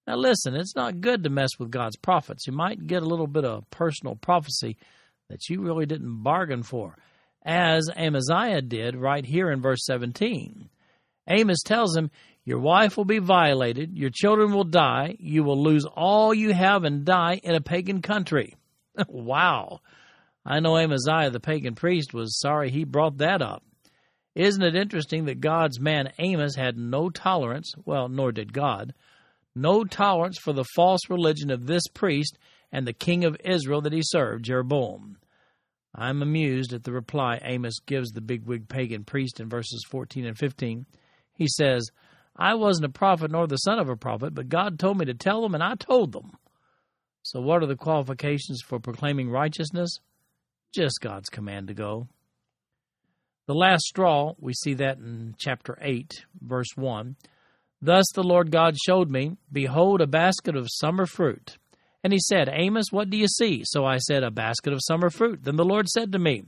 Now, 0.07 0.17
listen, 0.17 0.55
it's 0.55 0.75
not 0.75 1.03
good 1.03 1.25
to 1.25 1.31
mess 1.31 1.51
with 1.59 1.71
God's 1.71 1.99
prophets. 1.99 2.47
You 2.47 2.55
might 2.55 2.87
get 2.87 3.03
a 3.03 3.07
little 3.07 3.27
bit 3.27 3.45
of 3.45 3.69
personal 3.69 4.17
prophecy 4.17 4.79
that 5.29 5.51
you 5.51 5.61
really 5.61 5.85
didn't 5.85 6.23
bargain 6.23 6.63
for, 6.63 6.97
as 7.45 7.91
Amaziah 7.95 8.63
did 8.63 8.97
right 8.97 9.27
here 9.27 9.51
in 9.51 9.61
verse 9.61 9.85
17. 9.85 10.71
Amos 11.29 11.63
tells 11.63 11.95
him, 11.95 12.11
Your 12.47 12.61
wife 12.61 12.97
will 12.97 13.05
be 13.05 13.19
violated, 13.19 13.99
your 13.99 14.09
children 14.09 14.55
will 14.55 14.65
die, 14.65 15.17
you 15.19 15.45
will 15.45 15.63
lose 15.63 15.85
all 15.85 16.33
you 16.33 16.55
have 16.55 16.85
and 16.85 17.05
die 17.05 17.43
in 17.43 17.55
a 17.55 17.61
pagan 17.61 18.01
country. 18.01 18.57
wow. 19.07 19.81
I 20.45 20.61
know 20.61 20.79
Amaziah, 20.79 21.31
the 21.31 21.41
pagan 21.41 21.75
priest, 21.75 22.15
was 22.15 22.39
sorry 22.39 22.71
he 22.71 22.85
brought 22.85 23.19
that 23.19 23.43
up. 23.43 23.63
Isn't 24.35 24.63
it 24.63 24.77
interesting 24.77 25.25
that 25.25 25.41
God's 25.41 25.81
man 25.81 26.13
Amos 26.19 26.55
had 26.55 26.77
no 26.77 27.11
tolerance, 27.11 27.73
well, 27.85 28.09
nor 28.09 28.31
did 28.31 28.53
God, 28.53 28.95
no 29.55 29.85
tolerance 29.85 30.39
for 30.39 30.53
the 30.53 30.65
false 30.77 31.11
religion 31.11 31.51
of 31.51 31.67
this 31.67 31.83
priest 31.93 32.39
and 32.71 32.87
the 32.87 32.93
king 32.93 33.25
of 33.25 33.37
Israel 33.45 33.81
that 33.83 33.93
he 33.93 34.03
served, 34.03 34.45
Jeroboam. 34.45 35.19
I'm 35.95 36.23
amused 36.23 36.73
at 36.73 36.85
the 36.85 36.93
reply 36.93 37.41
Amos 37.43 37.81
gives 37.81 38.11
the 38.11 38.21
bigwig 38.21 38.69
pagan 38.69 39.05
priest 39.05 39.41
in 39.41 39.49
verses 39.49 39.85
14 39.91 40.27
and 40.27 40.39
15. 40.39 40.87
He 41.33 41.49
says, 41.49 41.91
I 42.37 42.55
wasn't 42.55 42.87
a 42.87 42.91
prophet 42.91 43.33
nor 43.33 43.47
the 43.47 43.57
son 43.57 43.81
of 43.81 43.89
a 43.89 43.97
prophet, 43.97 44.35
but 44.35 44.49
God 44.49 44.79
told 44.79 44.99
me 44.99 45.07
to 45.07 45.15
tell 45.15 45.43
them, 45.43 45.55
and 45.55 45.63
I 45.63 45.75
told 45.75 46.13
them. 46.13 46.33
So, 47.23 47.41
what 47.41 47.63
are 47.63 47.67
the 47.67 47.75
qualifications 47.75 48.63
for 48.65 48.79
proclaiming 48.79 49.29
righteousness? 49.29 49.99
Just 50.75 51.01
God's 51.01 51.29
command 51.29 51.69
to 51.69 51.75
go. 51.75 52.09
The 53.47 53.55
last 53.55 53.85
straw, 53.85 54.35
we 54.39 54.53
see 54.53 54.75
that 54.75 54.99
in 54.99 55.35
chapter 55.39 55.79
8, 55.81 56.27
verse 56.41 56.77
1. 56.77 57.17
Thus 57.81 58.05
the 58.15 58.23
Lord 58.23 58.51
God 58.51 58.77
showed 58.77 59.09
me, 59.09 59.37
Behold, 59.51 60.01
a 60.01 60.07
basket 60.07 60.55
of 60.55 60.69
summer 60.71 61.07
fruit. 61.07 61.57
And 62.05 62.13
he 62.13 62.19
said, 62.21 62.51
Amos, 62.53 62.87
what 62.91 63.09
do 63.09 63.17
you 63.17 63.27
see? 63.27 63.63
So 63.65 63.85
I 63.85 63.99
said, 63.99 64.23
A 64.23 64.31
basket 64.31 64.73
of 64.73 64.81
summer 64.83 65.11
fruit. 65.11 65.45
Then 65.45 65.57
the 65.57 65.65
Lord 65.65 65.89
said 65.89 66.13
to 66.13 66.19
me, 66.19 66.45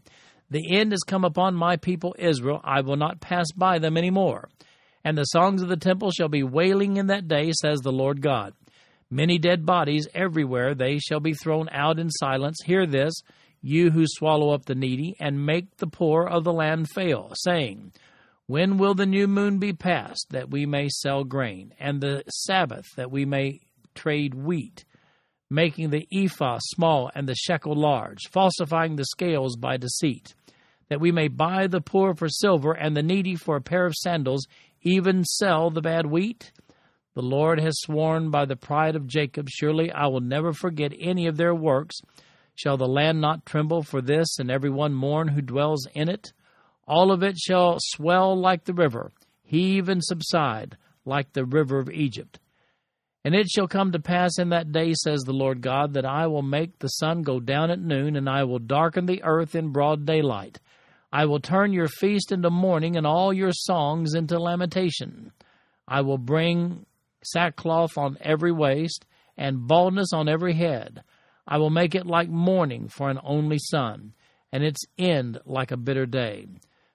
The 0.50 0.76
end 0.76 0.92
is 0.92 1.02
come 1.02 1.24
upon 1.24 1.54
my 1.54 1.76
people 1.76 2.14
Israel. 2.18 2.60
I 2.64 2.82
will 2.82 2.96
not 2.96 3.20
pass 3.20 3.46
by 3.56 3.78
them 3.78 3.96
any 3.96 4.10
more. 4.10 4.48
And 5.02 5.16
the 5.16 5.24
songs 5.24 5.62
of 5.62 5.68
the 5.68 5.76
temple 5.76 6.10
shall 6.10 6.28
be 6.28 6.42
wailing 6.42 6.98
in 6.98 7.06
that 7.06 7.28
day, 7.28 7.52
says 7.52 7.78
the 7.80 7.92
Lord 7.92 8.20
God. 8.20 8.52
Many 9.10 9.38
dead 9.38 9.66
bodies 9.66 10.06
everywhere, 10.14 10.74
they 10.74 10.98
shall 10.98 11.20
be 11.20 11.32
thrown 11.32 11.68
out 11.72 11.98
in 11.98 12.10
silence. 12.10 12.58
Hear 12.64 12.86
this, 12.86 13.14
you 13.62 13.90
who 13.90 14.04
swallow 14.06 14.50
up 14.50 14.66
the 14.66 14.74
needy, 14.74 15.16
and 15.20 15.44
make 15.44 15.76
the 15.76 15.86
poor 15.86 16.26
of 16.26 16.44
the 16.44 16.52
land 16.52 16.88
fail, 16.94 17.32
saying, 17.34 17.92
when 18.46 18.78
will 18.78 18.94
the 18.94 19.06
new 19.06 19.28
moon 19.28 19.58
be 19.58 19.72
passed, 19.72 20.26
that 20.30 20.50
we 20.50 20.66
may 20.66 20.88
sell 20.88 21.22
grain, 21.22 21.72
and 21.78 22.00
the 22.00 22.24
Sabbath, 22.28 22.86
that 22.96 23.10
we 23.10 23.24
may 23.24 23.60
trade 23.94 24.34
wheat, 24.34 24.84
making 25.48 25.90
the 25.90 26.08
ephah 26.12 26.58
small 26.60 27.10
and 27.14 27.28
the 27.28 27.34
shekel 27.36 27.76
large, 27.76 28.28
falsifying 28.32 28.96
the 28.96 29.04
scales 29.04 29.56
by 29.56 29.76
deceit, 29.76 30.34
that 30.88 31.00
we 31.00 31.12
may 31.12 31.28
buy 31.28 31.68
the 31.68 31.80
poor 31.80 32.12
for 32.14 32.28
silver, 32.28 32.72
and 32.72 32.96
the 32.96 33.04
needy 33.04 33.36
for 33.36 33.54
a 33.54 33.60
pair 33.60 33.86
of 33.86 33.94
sandals, 33.94 34.46
even 34.82 35.24
sell 35.24 35.70
the 35.70 35.80
bad 35.80 36.06
wheat? 36.06 36.50
The 37.14 37.22
Lord 37.22 37.60
has 37.60 37.80
sworn 37.80 38.30
by 38.30 38.46
the 38.46 38.56
pride 38.56 38.96
of 38.96 39.06
Jacob, 39.06 39.48
Surely 39.48 39.92
I 39.92 40.06
will 40.06 40.20
never 40.20 40.52
forget 40.52 40.92
any 40.98 41.28
of 41.28 41.36
their 41.36 41.54
works. 41.54 42.00
Shall 42.62 42.76
the 42.76 42.86
land 42.86 43.22
not 43.22 43.46
tremble 43.46 43.82
for 43.82 44.02
this, 44.02 44.38
and 44.38 44.50
every 44.50 44.68
one 44.68 44.92
mourn 44.92 45.28
who 45.28 45.40
dwells 45.40 45.86
in 45.94 46.10
it? 46.10 46.34
All 46.86 47.10
of 47.10 47.22
it 47.22 47.38
shall 47.38 47.78
swell 47.80 48.38
like 48.38 48.64
the 48.64 48.74
river, 48.74 49.12
heave 49.42 49.88
and 49.88 50.04
subside 50.04 50.76
like 51.06 51.32
the 51.32 51.46
river 51.46 51.78
of 51.78 51.88
Egypt. 51.88 52.38
And 53.24 53.34
it 53.34 53.48
shall 53.48 53.66
come 53.66 53.92
to 53.92 53.98
pass 53.98 54.38
in 54.38 54.50
that 54.50 54.72
day, 54.72 54.92
says 54.92 55.22
the 55.22 55.32
Lord 55.32 55.62
God, 55.62 55.94
that 55.94 56.04
I 56.04 56.26
will 56.26 56.42
make 56.42 56.78
the 56.78 56.88
sun 56.88 57.22
go 57.22 57.40
down 57.40 57.70
at 57.70 57.80
noon, 57.80 58.14
and 58.14 58.28
I 58.28 58.44
will 58.44 58.58
darken 58.58 59.06
the 59.06 59.22
earth 59.22 59.54
in 59.54 59.72
broad 59.72 60.04
daylight. 60.04 60.60
I 61.10 61.24
will 61.24 61.40
turn 61.40 61.72
your 61.72 61.88
feast 61.88 62.30
into 62.30 62.50
mourning, 62.50 62.94
and 62.94 63.06
all 63.06 63.32
your 63.32 63.52
songs 63.52 64.12
into 64.12 64.38
lamentation. 64.38 65.32
I 65.88 66.02
will 66.02 66.18
bring 66.18 66.84
sackcloth 67.24 67.96
on 67.96 68.18
every 68.20 68.52
waist, 68.52 69.06
and 69.38 69.66
baldness 69.66 70.12
on 70.12 70.28
every 70.28 70.52
head. 70.52 71.02
I 71.50 71.58
will 71.58 71.70
make 71.70 71.96
it 71.96 72.06
like 72.06 72.28
mourning 72.28 72.88
for 72.88 73.10
an 73.10 73.18
only 73.24 73.58
son, 73.58 74.14
and 74.52 74.62
its 74.62 74.80
end 74.96 75.40
like 75.44 75.72
a 75.72 75.76
bitter 75.76 76.06
day. 76.06 76.46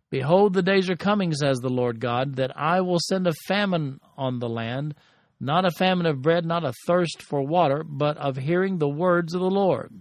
Behold, 0.09 0.53
the 0.53 0.63
days 0.63 0.89
are 0.89 0.95
coming, 0.95 1.33
says 1.33 1.57
the 1.57 1.69
Lord 1.69 1.99
God, 1.99 2.35
that 2.37 2.57
I 2.57 2.79
will 2.79 2.99
send 2.99 3.27
a 3.27 3.33
famine 3.47 3.99
on 4.17 4.39
the 4.39 4.47
land, 4.47 4.95
not 5.41 5.65
a 5.65 5.71
famine 5.71 6.05
of 6.05 6.21
bread, 6.21 6.45
not 6.45 6.63
a 6.63 6.73
thirst 6.87 7.21
for 7.21 7.41
water, 7.41 7.83
but 7.83 8.15
of 8.17 8.37
hearing 8.37 8.77
the 8.77 8.87
words 8.87 9.33
of 9.33 9.41
the 9.41 9.49
Lord. 9.49 9.91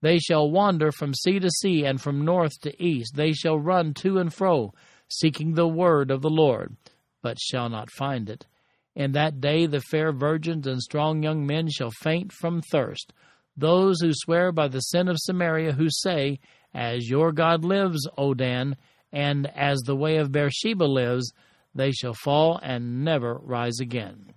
They 0.00 0.18
shall 0.18 0.50
wander 0.50 0.90
from 0.90 1.12
sea 1.12 1.38
to 1.38 1.50
sea 1.50 1.84
and 1.84 2.00
from 2.00 2.24
north 2.24 2.52
to 2.62 2.82
east. 2.82 3.14
They 3.14 3.32
shall 3.32 3.58
run 3.58 3.94
to 3.94 4.18
and 4.18 4.32
fro, 4.32 4.72
seeking 5.08 5.52
the 5.52 5.68
word 5.68 6.10
of 6.10 6.22
the 6.22 6.30
Lord, 6.30 6.76
but 7.20 7.38
shall 7.38 7.68
not 7.68 7.90
find 7.90 8.30
it. 8.30 8.46
In 8.94 9.12
that 9.12 9.40
day 9.40 9.66
the 9.66 9.80
fair 9.80 10.12
virgins 10.12 10.66
and 10.66 10.80
strong 10.80 11.22
young 11.22 11.46
men 11.46 11.68
shall 11.70 11.90
faint 11.90 12.32
from 12.32 12.62
thirst. 12.62 13.12
Those 13.56 14.00
who 14.00 14.12
swear 14.12 14.52
by 14.52 14.68
the 14.68 14.80
sin 14.80 15.08
of 15.08 15.18
Samaria, 15.18 15.72
who 15.72 15.88
say, 15.90 16.40
As 16.72 17.08
your 17.08 17.32
God 17.32 17.64
lives, 17.64 18.08
O 18.16 18.34
Dan, 18.34 18.76
and 19.12 19.46
as 19.54 19.80
the 19.80 19.96
way 19.96 20.16
of 20.16 20.32
Beersheba 20.32 20.84
lives, 20.84 21.32
they 21.74 21.92
shall 21.92 22.14
fall 22.14 22.58
and 22.62 23.04
never 23.04 23.34
rise 23.34 23.78
again. 23.80 24.32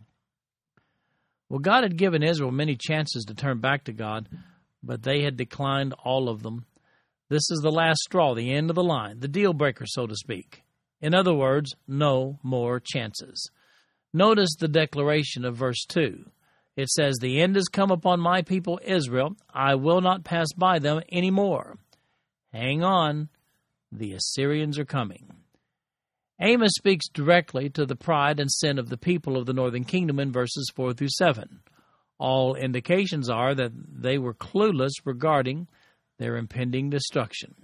Well, 1.50 1.60
God 1.60 1.84
had 1.84 1.98
given 1.98 2.24
Israel 2.24 2.52
many 2.52 2.76
chances 2.76 3.24
to 3.26 3.36
turn 3.36 3.60
back 3.60 3.86
to 3.86 3.94
God, 3.94 4.28
but 4.84 5.04
they 5.04 5.22
had 5.24 5.38
declined 5.38 5.94
all 6.04 6.28
of 6.28 6.44
them. 6.44 6.66
This 7.30 7.50
is 7.50 7.60
the 7.62 7.72
last 7.72 8.00
straw, 8.02 8.34
the 8.34 8.52
end 8.52 8.70
of 8.70 8.76
the 8.76 8.84
line, 8.84 9.20
the 9.20 9.28
deal 9.28 9.54
breaker, 9.54 9.86
so 9.88 10.08
to 10.08 10.16
speak. 10.16 10.64
In 11.02 11.14
other 11.14 11.34
words, 11.34 11.76
no 11.88 12.40
more 12.44 12.80
chances. 12.80 13.50
Notice 14.14 14.56
the 14.58 14.68
declaration 14.68 15.46
of 15.46 15.56
verse 15.56 15.86
2. 15.88 16.26
It 16.76 16.90
says, 16.90 17.18
The 17.20 17.42
end 17.42 17.56
has 17.56 17.68
come 17.68 17.92
upon 17.92 18.20
my 18.20 18.42
people 18.42 18.80
Israel. 18.84 19.36
I 19.54 19.76
will 19.76 20.02
not 20.02 20.24
pass 20.24 20.48
by 20.56 20.80
them 20.80 21.02
any 21.10 21.32
more. 21.32 21.78
Hang 22.52 22.84
on. 22.84 23.30
The 23.92 24.14
Assyrians 24.14 24.78
are 24.78 24.86
coming. 24.86 25.32
Amos 26.40 26.74
speaks 26.76 27.08
directly 27.08 27.70
to 27.70 27.86
the 27.86 27.96
pride 27.96 28.42
and 28.42 28.52
sin 28.52 28.78
of 28.78 28.90
the 28.90 28.98
people 28.98 29.38
of 29.38 29.46
the 29.46 29.54
northern 29.54 29.86
kingdom 29.86 30.20
in 30.20 30.34
verses 30.34 30.70
4 30.76 30.94
through 30.94 31.10
7. 31.10 31.62
All 32.18 32.56
indications 32.56 33.30
are 33.30 33.56
that 33.56 33.72
they 33.74 34.18
were 34.18 34.34
clueless 34.34 34.92
regarding 35.06 35.68
their 36.18 36.36
impending 36.36 36.90
destruction. 36.90 37.56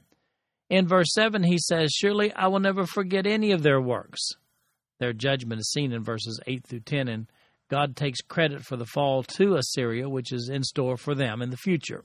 In 0.70 0.88
verse 0.88 1.14
7, 1.14 1.44
he 1.44 1.58
says, 1.58 1.92
Surely 1.92 2.34
I 2.34 2.48
will 2.48 2.60
never 2.60 2.86
forget 2.86 3.28
any 3.28 3.52
of 3.52 3.62
their 3.62 3.82
works. 3.82 4.22
Their 5.00 5.14
judgment 5.14 5.60
is 5.60 5.72
seen 5.72 5.92
in 5.92 6.04
verses 6.04 6.40
8 6.48 6.66
through 6.66 6.82
10, 6.82 7.08
and 7.10 7.28
God 7.72 7.96
takes 7.96 8.20
credit 8.20 8.66
for 8.66 8.76
the 8.76 8.86
fall 8.86 9.24
to 9.38 9.56
Assyria, 9.56 10.10
which 10.10 10.34
is 10.34 10.50
in 10.50 10.62
store 10.62 10.98
for 10.98 11.16
them 11.16 11.42
in 11.42 11.52
the 11.52 11.58
future. 11.58 12.04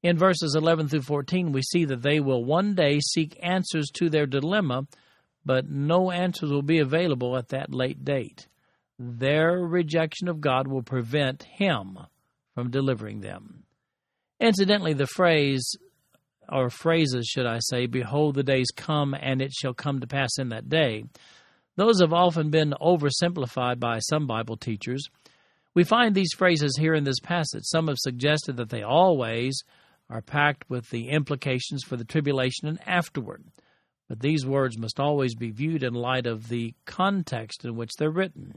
In 0.00 0.16
verses 0.16 0.54
11 0.56 0.86
through 0.86 1.02
14, 1.02 1.50
we 1.50 1.60
see 1.60 1.84
that 1.86 2.02
they 2.02 2.20
will 2.20 2.44
one 2.44 2.76
day 2.76 3.00
seek 3.00 3.36
answers 3.42 3.90
to 3.94 4.08
their 4.08 4.26
dilemma, 4.26 4.86
but 5.44 5.68
no 5.68 6.12
answers 6.12 6.52
will 6.52 6.62
be 6.62 6.78
available 6.78 7.36
at 7.36 7.48
that 7.48 7.74
late 7.74 8.04
date. 8.04 8.46
Their 8.96 9.58
rejection 9.58 10.28
of 10.28 10.40
God 10.40 10.68
will 10.68 10.84
prevent 10.84 11.42
Him 11.42 11.98
from 12.54 12.70
delivering 12.70 13.22
them. 13.22 13.64
Incidentally, 14.38 14.92
the 14.92 15.08
phrase, 15.08 15.68
or 16.48 16.70
phrases, 16.70 17.26
should 17.26 17.46
I 17.46 17.58
say, 17.58 17.86
behold, 17.86 18.36
the 18.36 18.44
days 18.44 18.68
come 18.76 19.16
and 19.20 19.42
it 19.42 19.52
shall 19.52 19.74
come 19.74 19.98
to 19.98 20.06
pass 20.06 20.38
in 20.38 20.50
that 20.50 20.68
day, 20.68 21.06
those 21.76 22.00
have 22.00 22.12
often 22.12 22.50
been 22.50 22.74
oversimplified 22.80 23.78
by 23.78 23.98
some 24.00 24.26
Bible 24.26 24.56
teachers. 24.56 25.08
We 25.74 25.84
find 25.84 26.14
these 26.14 26.32
phrases 26.36 26.76
here 26.78 26.94
in 26.94 27.04
this 27.04 27.20
passage. 27.20 27.62
Some 27.64 27.88
have 27.88 27.98
suggested 27.98 28.56
that 28.56 28.70
they 28.70 28.82
always 28.82 29.62
are 30.08 30.20
packed 30.20 30.68
with 30.68 30.90
the 30.90 31.08
implications 31.08 31.84
for 31.84 31.96
the 31.96 32.04
tribulation 32.04 32.66
and 32.68 32.80
afterward. 32.86 33.44
But 34.08 34.20
these 34.20 34.44
words 34.44 34.76
must 34.76 34.98
always 34.98 35.36
be 35.36 35.52
viewed 35.52 35.84
in 35.84 35.94
light 35.94 36.26
of 36.26 36.48
the 36.48 36.74
context 36.84 37.64
in 37.64 37.76
which 37.76 37.92
they're 37.96 38.10
written. 38.10 38.56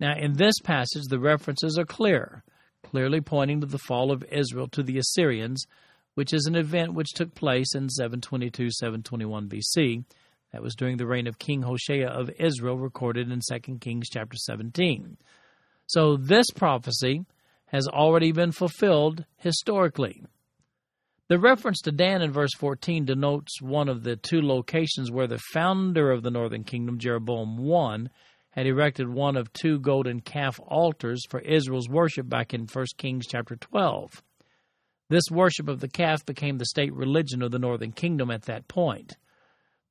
Now, 0.00 0.16
in 0.16 0.32
this 0.32 0.58
passage, 0.64 1.04
the 1.08 1.20
references 1.20 1.78
are 1.78 1.84
clear, 1.84 2.42
clearly 2.82 3.20
pointing 3.20 3.60
to 3.60 3.66
the 3.66 3.78
fall 3.78 4.10
of 4.10 4.24
Israel 4.32 4.68
to 4.68 4.82
the 4.82 4.96
Assyrians, 4.96 5.66
which 6.14 6.32
is 6.32 6.46
an 6.46 6.56
event 6.56 6.94
which 6.94 7.12
took 7.12 7.34
place 7.34 7.74
in 7.74 7.90
722 7.90 8.70
721 8.70 9.48
BC. 9.48 10.04
That 10.52 10.62
was 10.62 10.74
during 10.74 10.98
the 10.98 11.06
reign 11.06 11.26
of 11.26 11.38
King 11.38 11.62
Hoshea 11.62 12.04
of 12.04 12.30
Israel, 12.38 12.76
recorded 12.76 13.30
in 13.30 13.40
2 13.40 13.78
Kings 13.78 14.08
chapter 14.10 14.36
17. 14.36 15.16
So, 15.86 16.16
this 16.16 16.46
prophecy 16.54 17.24
has 17.66 17.88
already 17.88 18.32
been 18.32 18.52
fulfilled 18.52 19.24
historically. 19.36 20.22
The 21.28 21.38
reference 21.38 21.80
to 21.82 21.92
Dan 21.92 22.20
in 22.20 22.30
verse 22.30 22.54
14 22.58 23.06
denotes 23.06 23.62
one 23.62 23.88
of 23.88 24.02
the 24.02 24.16
two 24.16 24.42
locations 24.42 25.10
where 25.10 25.26
the 25.26 25.40
founder 25.54 26.10
of 26.10 26.22
the 26.22 26.30
northern 26.30 26.64
kingdom, 26.64 26.98
Jeroboam 26.98 27.72
I, 27.72 28.08
had 28.50 28.66
erected 28.66 29.08
one 29.08 29.38
of 29.38 29.50
two 29.54 29.80
golden 29.80 30.20
calf 30.20 30.60
altars 30.66 31.24
for 31.30 31.40
Israel's 31.40 31.88
worship 31.88 32.28
back 32.28 32.52
in 32.52 32.66
1 32.66 32.86
Kings 32.98 33.26
chapter 33.26 33.56
12. 33.56 34.22
This 35.08 35.30
worship 35.30 35.68
of 35.68 35.80
the 35.80 35.88
calf 35.88 36.26
became 36.26 36.58
the 36.58 36.66
state 36.66 36.92
religion 36.92 37.40
of 37.40 37.50
the 37.50 37.58
northern 37.58 37.92
kingdom 37.92 38.30
at 38.30 38.42
that 38.42 38.68
point. 38.68 39.16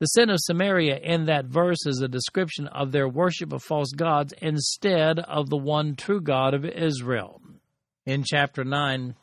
The 0.02 0.08
sin 0.08 0.32
of 0.32 0.40
Samaria 0.40 0.98
in 0.98 1.26
that 1.26 1.46
verse 1.46 1.86
is 1.86 2.02
a 2.02 2.08
description 2.08 2.66
of 2.66 2.92
their 2.92 3.08
worship 3.08 3.54
of 3.54 3.62
false 3.62 3.92
gods 3.92 4.34
instead 4.42 5.20
of 5.20 5.52
the 5.52 5.58
one 5.58 5.96
true 5.96 6.20
God 6.20 6.56
of 6.56 6.66
Israel. 6.66 7.40
In 8.08 8.24
chapter 8.26 8.64
9, 8.64 9.14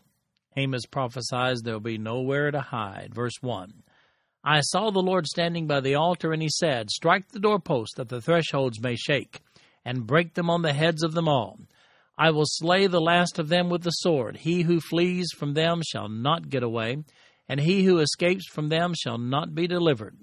Amos 0.57 0.87
prophesies 0.87 1.63
there 1.63 1.73
will 1.73 1.81
be 1.81 1.99
nowhere 1.99 2.53
to 2.53 2.61
hide. 2.61 3.13
Verse 3.13 3.35
1 3.41 3.83
I 4.45 4.61
saw 4.61 4.91
the 4.91 5.01
Lord 5.01 5.27
standing 5.27 5.67
by 5.67 5.81
the 5.81 5.97
altar, 5.97 6.33
and 6.33 6.41
he 6.41 6.49
said, 6.49 6.91
Strike 6.91 7.31
the 7.31 7.41
doorposts, 7.41 7.97
that 7.97 8.09
the 8.09 8.21
thresholds 8.21 8.81
may 8.81 8.95
shake, 8.95 9.41
and 9.85 10.07
break 10.07 10.35
them 10.35 10.49
on 10.49 10.63
the 10.63 10.75
heads 10.75 11.03
of 11.03 11.13
them 11.13 11.27
all. 11.27 11.59
I 12.17 12.31
will 12.31 12.47
slay 12.47 12.87
the 12.87 13.01
last 13.01 13.41
of 13.41 13.49
them 13.49 13.69
with 13.69 13.83
the 13.83 13.91
sword. 13.91 14.37
He 14.37 14.63
who 14.63 14.79
flees 14.79 15.33
from 15.37 15.55
them 15.55 15.83
shall 15.85 16.09
not 16.09 16.49
get 16.49 16.63
away, 16.63 16.99
and 17.49 17.59
he 17.59 17.83
who 17.83 17.99
escapes 17.99 18.47
from 18.47 18.69
them 18.69 18.95
shall 18.95 19.19
not 19.19 19.57
be 19.57 19.67
delivered. 19.67 20.17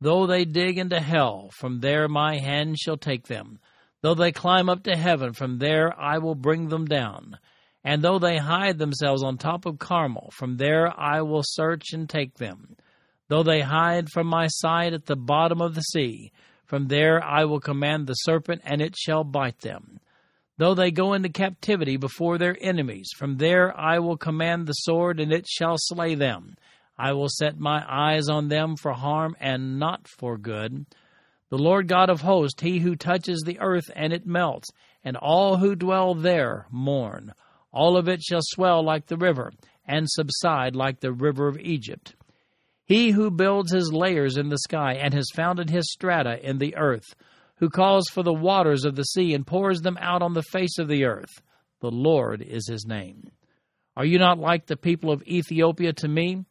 Though 0.00 0.26
they 0.26 0.44
dig 0.44 0.78
into 0.78 1.00
hell, 1.00 1.50
from 1.52 1.80
there 1.80 2.08
my 2.08 2.38
hand 2.38 2.78
shall 2.78 2.96
take 2.96 3.26
them. 3.26 3.58
Though 4.02 4.14
they 4.14 4.32
climb 4.32 4.68
up 4.68 4.82
to 4.84 4.96
heaven, 4.96 5.34
from 5.34 5.58
there 5.58 5.98
I 5.98 6.18
will 6.18 6.34
bring 6.34 6.68
them 6.68 6.86
down. 6.86 7.38
And 7.84 8.02
though 8.02 8.18
they 8.18 8.38
hide 8.38 8.78
themselves 8.78 9.22
on 9.22 9.36
top 9.36 9.66
of 9.66 9.78
Carmel, 9.78 10.30
from 10.32 10.56
there 10.56 10.88
I 10.98 11.22
will 11.22 11.42
search 11.44 11.92
and 11.92 12.08
take 12.08 12.34
them. 12.34 12.76
Though 13.28 13.42
they 13.42 13.60
hide 13.60 14.08
from 14.10 14.26
my 14.26 14.48
sight 14.48 14.92
at 14.92 15.06
the 15.06 15.16
bottom 15.16 15.60
of 15.60 15.74
the 15.74 15.82
sea, 15.82 16.32
from 16.64 16.88
there 16.88 17.22
I 17.22 17.44
will 17.44 17.60
command 17.60 18.06
the 18.06 18.14
serpent, 18.14 18.62
and 18.64 18.80
it 18.80 18.96
shall 18.96 19.24
bite 19.24 19.60
them. 19.60 20.00
Though 20.56 20.74
they 20.74 20.90
go 20.90 21.14
into 21.14 21.28
captivity 21.28 21.96
before 21.96 22.38
their 22.38 22.56
enemies, 22.60 23.10
from 23.16 23.36
there 23.36 23.78
I 23.78 23.98
will 23.98 24.16
command 24.16 24.66
the 24.66 24.72
sword, 24.72 25.20
and 25.20 25.32
it 25.32 25.46
shall 25.48 25.76
slay 25.78 26.14
them. 26.14 26.56
I 27.00 27.14
will 27.14 27.30
set 27.30 27.58
my 27.58 27.82
eyes 27.88 28.28
on 28.28 28.48
them 28.48 28.76
for 28.76 28.92
harm 28.92 29.34
and 29.40 29.78
not 29.78 30.06
for 30.06 30.36
good. 30.36 30.84
The 31.48 31.56
Lord 31.56 31.88
God 31.88 32.10
of 32.10 32.20
hosts, 32.20 32.60
he 32.60 32.78
who 32.78 32.94
touches 32.94 33.40
the 33.40 33.58
earth 33.58 33.90
and 33.96 34.12
it 34.12 34.26
melts, 34.26 34.68
and 35.02 35.16
all 35.16 35.56
who 35.56 35.74
dwell 35.74 36.14
there 36.14 36.66
mourn. 36.70 37.32
All 37.72 37.96
of 37.96 38.06
it 38.06 38.20
shall 38.20 38.42
swell 38.42 38.84
like 38.84 39.06
the 39.06 39.16
river, 39.16 39.50
and 39.86 40.10
subside 40.10 40.76
like 40.76 41.00
the 41.00 41.10
river 41.10 41.48
of 41.48 41.58
Egypt. 41.58 42.14
He 42.84 43.12
who 43.12 43.30
builds 43.30 43.72
his 43.72 43.90
layers 43.90 44.36
in 44.36 44.50
the 44.50 44.58
sky, 44.58 44.92
and 44.92 45.14
has 45.14 45.30
founded 45.34 45.70
his 45.70 45.90
strata 45.90 46.46
in 46.46 46.58
the 46.58 46.76
earth, 46.76 47.14
who 47.56 47.70
calls 47.70 48.10
for 48.10 48.22
the 48.22 48.34
waters 48.34 48.84
of 48.84 48.94
the 48.94 49.04
sea 49.04 49.32
and 49.32 49.46
pours 49.46 49.80
them 49.80 49.96
out 50.02 50.20
on 50.20 50.34
the 50.34 50.42
face 50.42 50.78
of 50.78 50.88
the 50.88 51.04
earth. 51.04 51.40
The 51.80 51.90
Lord 51.90 52.42
is 52.42 52.68
his 52.68 52.84
name. 52.84 53.30
Are 53.96 54.04
you 54.04 54.18
not 54.18 54.38
like 54.38 54.66
the 54.66 54.76
people 54.76 55.10
of 55.10 55.22
Ethiopia 55.22 55.94
to 55.94 56.08
me? 56.08 56.44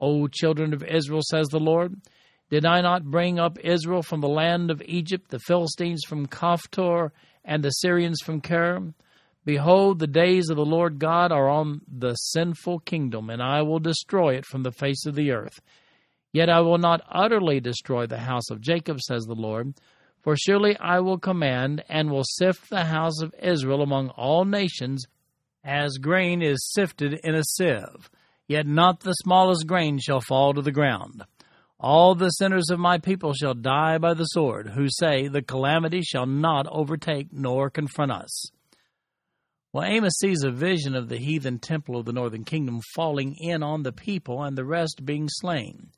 O 0.00 0.26
children 0.28 0.72
of 0.72 0.82
Israel, 0.82 1.22
says 1.22 1.48
the 1.48 1.60
Lord. 1.60 2.00
Did 2.48 2.64
I 2.64 2.80
not 2.80 3.10
bring 3.10 3.38
up 3.38 3.58
Israel 3.58 4.02
from 4.02 4.20
the 4.20 4.28
land 4.28 4.70
of 4.70 4.82
Egypt, 4.86 5.30
the 5.30 5.40
Philistines 5.40 6.02
from 6.06 6.26
Caphtor, 6.26 7.10
and 7.44 7.62
the 7.62 7.70
Syrians 7.70 8.20
from 8.20 8.40
Kerem? 8.40 8.94
Behold, 9.44 9.98
the 9.98 10.06
days 10.06 10.48
of 10.50 10.56
the 10.56 10.64
Lord 10.64 10.98
God 10.98 11.32
are 11.32 11.48
on 11.48 11.80
the 11.86 12.14
sinful 12.14 12.80
kingdom, 12.80 13.30
and 13.30 13.42
I 13.42 13.62
will 13.62 13.78
destroy 13.78 14.34
it 14.34 14.44
from 14.44 14.64
the 14.64 14.72
face 14.72 15.06
of 15.06 15.14
the 15.14 15.30
earth. 15.30 15.60
Yet 16.32 16.50
I 16.50 16.60
will 16.60 16.78
not 16.78 17.02
utterly 17.08 17.60
destroy 17.60 18.06
the 18.06 18.18
house 18.18 18.50
of 18.50 18.60
Jacob, 18.60 19.00
says 19.00 19.24
the 19.24 19.34
Lord, 19.34 19.74
for 20.20 20.36
surely 20.36 20.76
I 20.78 21.00
will 21.00 21.18
command 21.18 21.84
and 21.88 22.10
will 22.10 22.24
sift 22.24 22.68
the 22.68 22.84
house 22.84 23.22
of 23.22 23.34
Israel 23.40 23.82
among 23.82 24.10
all 24.10 24.44
nations 24.44 25.04
as 25.64 25.98
grain 25.98 26.42
is 26.42 26.72
sifted 26.72 27.14
in 27.24 27.34
a 27.34 27.42
sieve. 27.42 28.10
Yet 28.48 28.66
not 28.66 29.00
the 29.00 29.12
smallest 29.12 29.66
grain 29.66 29.98
shall 29.98 30.20
fall 30.20 30.54
to 30.54 30.62
the 30.62 30.72
ground. 30.72 31.24
All 31.78 32.14
the 32.14 32.30
sinners 32.30 32.70
of 32.70 32.78
my 32.78 32.98
people 32.98 33.34
shall 33.34 33.54
die 33.54 33.98
by 33.98 34.14
the 34.14 34.24
sword, 34.24 34.68
who 34.68 34.88
say, 34.88 35.28
The 35.28 35.42
calamity 35.42 36.02
shall 36.02 36.26
not 36.26 36.66
overtake 36.68 37.32
nor 37.32 37.70
confront 37.70 38.12
us. 38.12 38.50
Well, 39.72 39.84
Amos 39.84 40.14
sees 40.18 40.42
a 40.42 40.50
vision 40.50 40.94
of 40.94 41.08
the 41.08 41.18
heathen 41.18 41.58
temple 41.58 41.98
of 41.98 42.06
the 42.06 42.12
northern 42.12 42.44
kingdom 42.44 42.80
falling 42.94 43.36
in 43.38 43.62
on 43.62 43.82
the 43.82 43.92
people 43.92 44.42
and 44.42 44.56
the 44.56 44.64
rest 44.64 45.04
being 45.04 45.28
slain. 45.28 45.90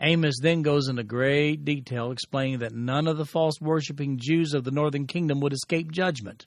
Amos 0.00 0.34
then 0.42 0.62
goes 0.62 0.88
into 0.88 1.04
great 1.04 1.64
detail 1.64 2.10
explaining 2.10 2.58
that 2.58 2.74
none 2.74 3.06
of 3.06 3.16
the 3.16 3.24
false 3.24 3.60
worshipping 3.60 4.18
Jews 4.20 4.52
of 4.52 4.64
the 4.64 4.72
northern 4.72 5.06
kingdom 5.06 5.38
would 5.40 5.52
escape 5.52 5.92
judgment. 5.92 6.46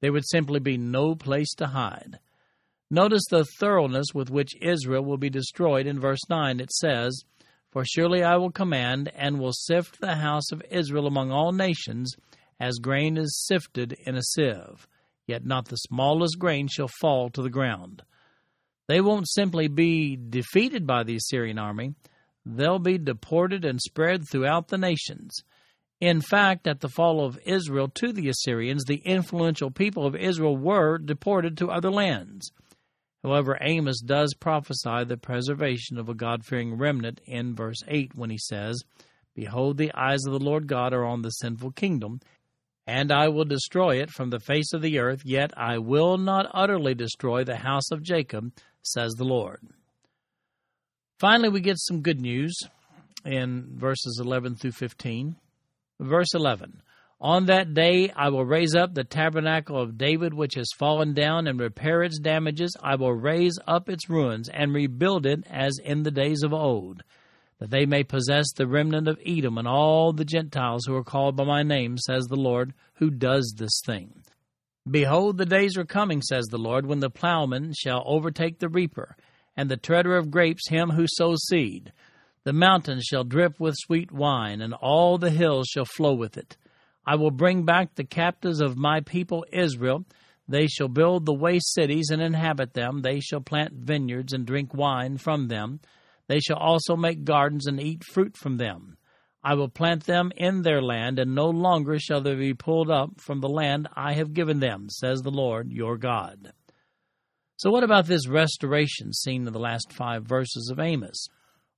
There 0.00 0.12
would 0.12 0.28
simply 0.28 0.58
be 0.58 0.76
no 0.76 1.14
place 1.14 1.54
to 1.58 1.68
hide. 1.68 2.18
Notice 2.94 3.24
the 3.30 3.46
thoroughness 3.58 4.08
with 4.12 4.28
which 4.30 4.54
Israel 4.60 5.02
will 5.02 5.16
be 5.16 5.30
destroyed 5.30 5.86
in 5.86 5.98
verse 5.98 6.20
9. 6.28 6.60
It 6.60 6.70
says, 6.70 7.24
For 7.70 7.86
surely 7.86 8.22
I 8.22 8.36
will 8.36 8.50
command 8.50 9.10
and 9.16 9.40
will 9.40 9.54
sift 9.54 9.98
the 9.98 10.16
house 10.16 10.52
of 10.52 10.62
Israel 10.70 11.06
among 11.06 11.32
all 11.32 11.52
nations, 11.52 12.14
as 12.60 12.74
grain 12.80 13.16
is 13.16 13.46
sifted 13.46 13.96
in 14.04 14.14
a 14.14 14.22
sieve, 14.22 14.86
yet 15.26 15.46
not 15.46 15.68
the 15.68 15.76
smallest 15.76 16.38
grain 16.38 16.68
shall 16.68 16.90
fall 17.00 17.30
to 17.30 17.40
the 17.40 17.48
ground. 17.48 18.02
They 18.88 19.00
won't 19.00 19.26
simply 19.26 19.68
be 19.68 20.14
defeated 20.16 20.86
by 20.86 21.02
the 21.02 21.16
Assyrian 21.16 21.58
army 21.58 21.94
they'll 22.44 22.78
be 22.78 22.98
deported 22.98 23.64
and 23.64 23.80
spread 23.80 24.28
throughout 24.28 24.68
the 24.68 24.76
nations. 24.76 25.42
In 26.00 26.20
fact, 26.20 26.66
at 26.66 26.80
the 26.80 26.88
fall 26.88 27.24
of 27.24 27.38
Israel 27.46 27.88
to 27.94 28.12
the 28.12 28.28
Assyrians, 28.28 28.84
the 28.84 29.00
influential 29.04 29.70
people 29.70 30.04
of 30.04 30.16
Israel 30.16 30.56
were 30.56 30.98
deported 30.98 31.56
to 31.58 31.70
other 31.70 31.90
lands. 31.90 32.50
However, 33.22 33.56
Amos 33.60 34.00
does 34.00 34.34
prophesy 34.34 35.04
the 35.04 35.16
preservation 35.16 35.96
of 35.98 36.08
a 36.08 36.14
God 36.14 36.44
fearing 36.44 36.76
remnant 36.76 37.20
in 37.24 37.54
verse 37.54 37.82
8 37.86 38.14
when 38.14 38.30
he 38.30 38.38
says, 38.38 38.82
Behold, 39.34 39.78
the 39.78 39.92
eyes 39.94 40.24
of 40.26 40.32
the 40.32 40.44
Lord 40.44 40.66
God 40.66 40.92
are 40.92 41.04
on 41.04 41.22
the 41.22 41.30
sinful 41.30 41.72
kingdom, 41.72 42.20
and 42.86 43.12
I 43.12 43.28
will 43.28 43.44
destroy 43.44 44.00
it 44.00 44.10
from 44.10 44.30
the 44.30 44.40
face 44.40 44.72
of 44.72 44.82
the 44.82 44.98
earth, 44.98 45.22
yet 45.24 45.56
I 45.56 45.78
will 45.78 46.18
not 46.18 46.50
utterly 46.52 46.94
destroy 46.94 47.44
the 47.44 47.56
house 47.56 47.90
of 47.92 48.02
Jacob, 48.02 48.52
says 48.82 49.12
the 49.12 49.24
Lord. 49.24 49.60
Finally, 51.20 51.50
we 51.50 51.60
get 51.60 51.78
some 51.78 52.02
good 52.02 52.20
news 52.20 52.58
in 53.24 53.78
verses 53.78 54.18
11 54.20 54.56
through 54.56 54.72
15. 54.72 55.36
Verse 56.00 56.34
11 56.34 56.82
On 57.22 57.46
that 57.46 57.72
day 57.72 58.10
I 58.16 58.30
will 58.30 58.44
raise 58.44 58.74
up 58.74 58.94
the 58.94 59.04
tabernacle 59.04 59.80
of 59.80 59.96
David, 59.96 60.34
which 60.34 60.56
has 60.56 60.66
fallen 60.76 61.14
down, 61.14 61.46
and 61.46 61.60
repair 61.60 62.02
its 62.02 62.18
damages. 62.18 62.76
I 62.82 62.96
will 62.96 63.14
raise 63.14 63.56
up 63.64 63.88
its 63.88 64.10
ruins 64.10 64.48
and 64.48 64.74
rebuild 64.74 65.24
it 65.24 65.44
as 65.48 65.78
in 65.84 66.02
the 66.02 66.10
days 66.10 66.42
of 66.42 66.52
old, 66.52 67.04
that 67.60 67.70
they 67.70 67.86
may 67.86 68.02
possess 68.02 68.50
the 68.52 68.66
remnant 68.66 69.06
of 69.06 69.20
Edom 69.24 69.56
and 69.56 69.68
all 69.68 70.12
the 70.12 70.24
Gentiles 70.24 70.84
who 70.84 70.96
are 70.96 71.04
called 71.04 71.36
by 71.36 71.44
my 71.44 71.62
name, 71.62 71.96
says 71.96 72.24
the 72.24 72.34
Lord, 72.34 72.74
who 72.94 73.08
does 73.08 73.54
this 73.56 73.80
thing. 73.86 74.24
Behold, 74.90 75.38
the 75.38 75.46
days 75.46 75.76
are 75.76 75.84
coming, 75.84 76.22
says 76.22 76.46
the 76.46 76.58
Lord, 76.58 76.86
when 76.86 76.98
the 76.98 77.08
plowman 77.08 77.72
shall 77.72 78.02
overtake 78.04 78.58
the 78.58 78.68
reaper 78.68 79.16
and 79.56 79.70
the 79.70 79.76
treader 79.76 80.16
of 80.16 80.32
grapes 80.32 80.68
him 80.70 80.90
who 80.90 81.06
sows 81.06 81.46
seed. 81.46 81.92
The 82.42 82.52
mountains 82.52 83.04
shall 83.04 83.22
drip 83.22 83.60
with 83.60 83.76
sweet 83.78 84.10
wine, 84.10 84.60
and 84.60 84.74
all 84.74 85.18
the 85.18 85.30
hills 85.30 85.68
shall 85.68 85.84
flow 85.84 86.14
with 86.14 86.36
it. 86.36 86.56
I 87.04 87.16
will 87.16 87.30
bring 87.30 87.64
back 87.64 87.94
the 87.94 88.04
captives 88.04 88.60
of 88.60 88.76
my 88.76 89.00
people 89.00 89.44
Israel. 89.52 90.04
They 90.48 90.66
shall 90.66 90.88
build 90.88 91.26
the 91.26 91.34
waste 91.34 91.72
cities 91.72 92.10
and 92.10 92.20
inhabit 92.20 92.74
them. 92.74 93.02
They 93.02 93.20
shall 93.20 93.40
plant 93.40 93.72
vineyards 93.74 94.32
and 94.32 94.46
drink 94.46 94.74
wine 94.74 95.18
from 95.18 95.48
them. 95.48 95.80
They 96.28 96.40
shall 96.40 96.58
also 96.58 96.96
make 96.96 97.24
gardens 97.24 97.66
and 97.66 97.80
eat 97.80 98.04
fruit 98.04 98.36
from 98.36 98.56
them. 98.56 98.96
I 99.44 99.54
will 99.54 99.68
plant 99.68 100.04
them 100.04 100.30
in 100.36 100.62
their 100.62 100.80
land, 100.80 101.18
and 101.18 101.34
no 101.34 101.50
longer 101.50 101.98
shall 101.98 102.20
they 102.20 102.36
be 102.36 102.54
pulled 102.54 102.90
up 102.90 103.20
from 103.20 103.40
the 103.40 103.48
land 103.48 103.88
I 103.94 104.12
have 104.12 104.34
given 104.34 104.60
them, 104.60 104.88
says 104.88 105.20
the 105.20 105.30
Lord 105.30 105.72
your 105.72 105.98
God. 105.98 106.52
So, 107.56 107.70
what 107.70 107.82
about 107.82 108.06
this 108.06 108.28
restoration 108.28 109.12
seen 109.12 109.46
in 109.46 109.52
the 109.52 109.58
last 109.58 109.92
five 109.92 110.24
verses 110.24 110.68
of 110.70 110.78
Amos? 110.78 111.26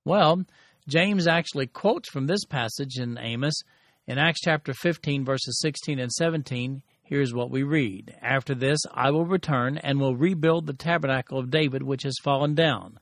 Well, 0.03 0.45
James 0.87 1.27
actually 1.27 1.65
quotes 1.67 2.09
from 2.09 2.27
this 2.27 2.45
passage 2.45 2.97
in 2.97 3.17
Amos 3.17 3.63
in 4.07 4.19
Acts 4.19 4.41
chapter 4.41 4.73
15, 4.73 5.25
verses 5.25 5.59
16 5.61 5.99
and 5.99 6.11
17. 6.11 6.83
Here's 7.01 7.33
what 7.33 7.49
we 7.49 7.63
read 7.63 8.15
After 8.21 8.53
this, 8.53 8.79
I 8.93 9.11
will 9.11 9.25
return 9.25 9.77
and 9.77 9.99
will 9.99 10.15
rebuild 10.15 10.65
the 10.67 10.73
tabernacle 10.73 11.39
of 11.39 11.49
David, 11.49 11.83
which 11.83 12.03
has 12.03 12.17
fallen 12.23 12.55
down. 12.55 12.99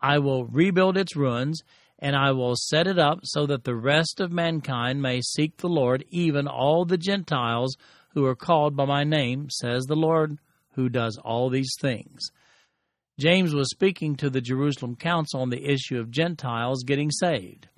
I 0.00 0.18
will 0.18 0.44
rebuild 0.44 0.96
its 0.96 1.16
ruins, 1.16 1.62
and 1.98 2.14
I 2.14 2.32
will 2.32 2.54
set 2.56 2.86
it 2.86 2.98
up 2.98 3.20
so 3.24 3.46
that 3.46 3.64
the 3.64 3.74
rest 3.74 4.20
of 4.20 4.30
mankind 4.30 5.02
may 5.02 5.20
seek 5.20 5.56
the 5.56 5.68
Lord, 5.68 6.04
even 6.10 6.46
all 6.46 6.84
the 6.84 6.98
Gentiles 6.98 7.76
who 8.10 8.24
are 8.24 8.36
called 8.36 8.76
by 8.76 8.84
my 8.84 9.04
name, 9.04 9.48
says 9.50 9.84
the 9.84 9.96
Lord 9.96 10.38
who 10.74 10.88
does 10.88 11.18
all 11.24 11.50
these 11.50 11.74
things. 11.80 12.30
James 13.18 13.54
was 13.54 13.70
speaking 13.70 14.14
to 14.16 14.28
the 14.28 14.42
Jerusalem 14.42 14.94
council 14.94 15.40
on 15.40 15.50
the 15.50 15.64
issue 15.64 15.98
of 15.98 16.10
Gentiles 16.10 16.84
getting 16.84 17.10
saved. 17.10 17.68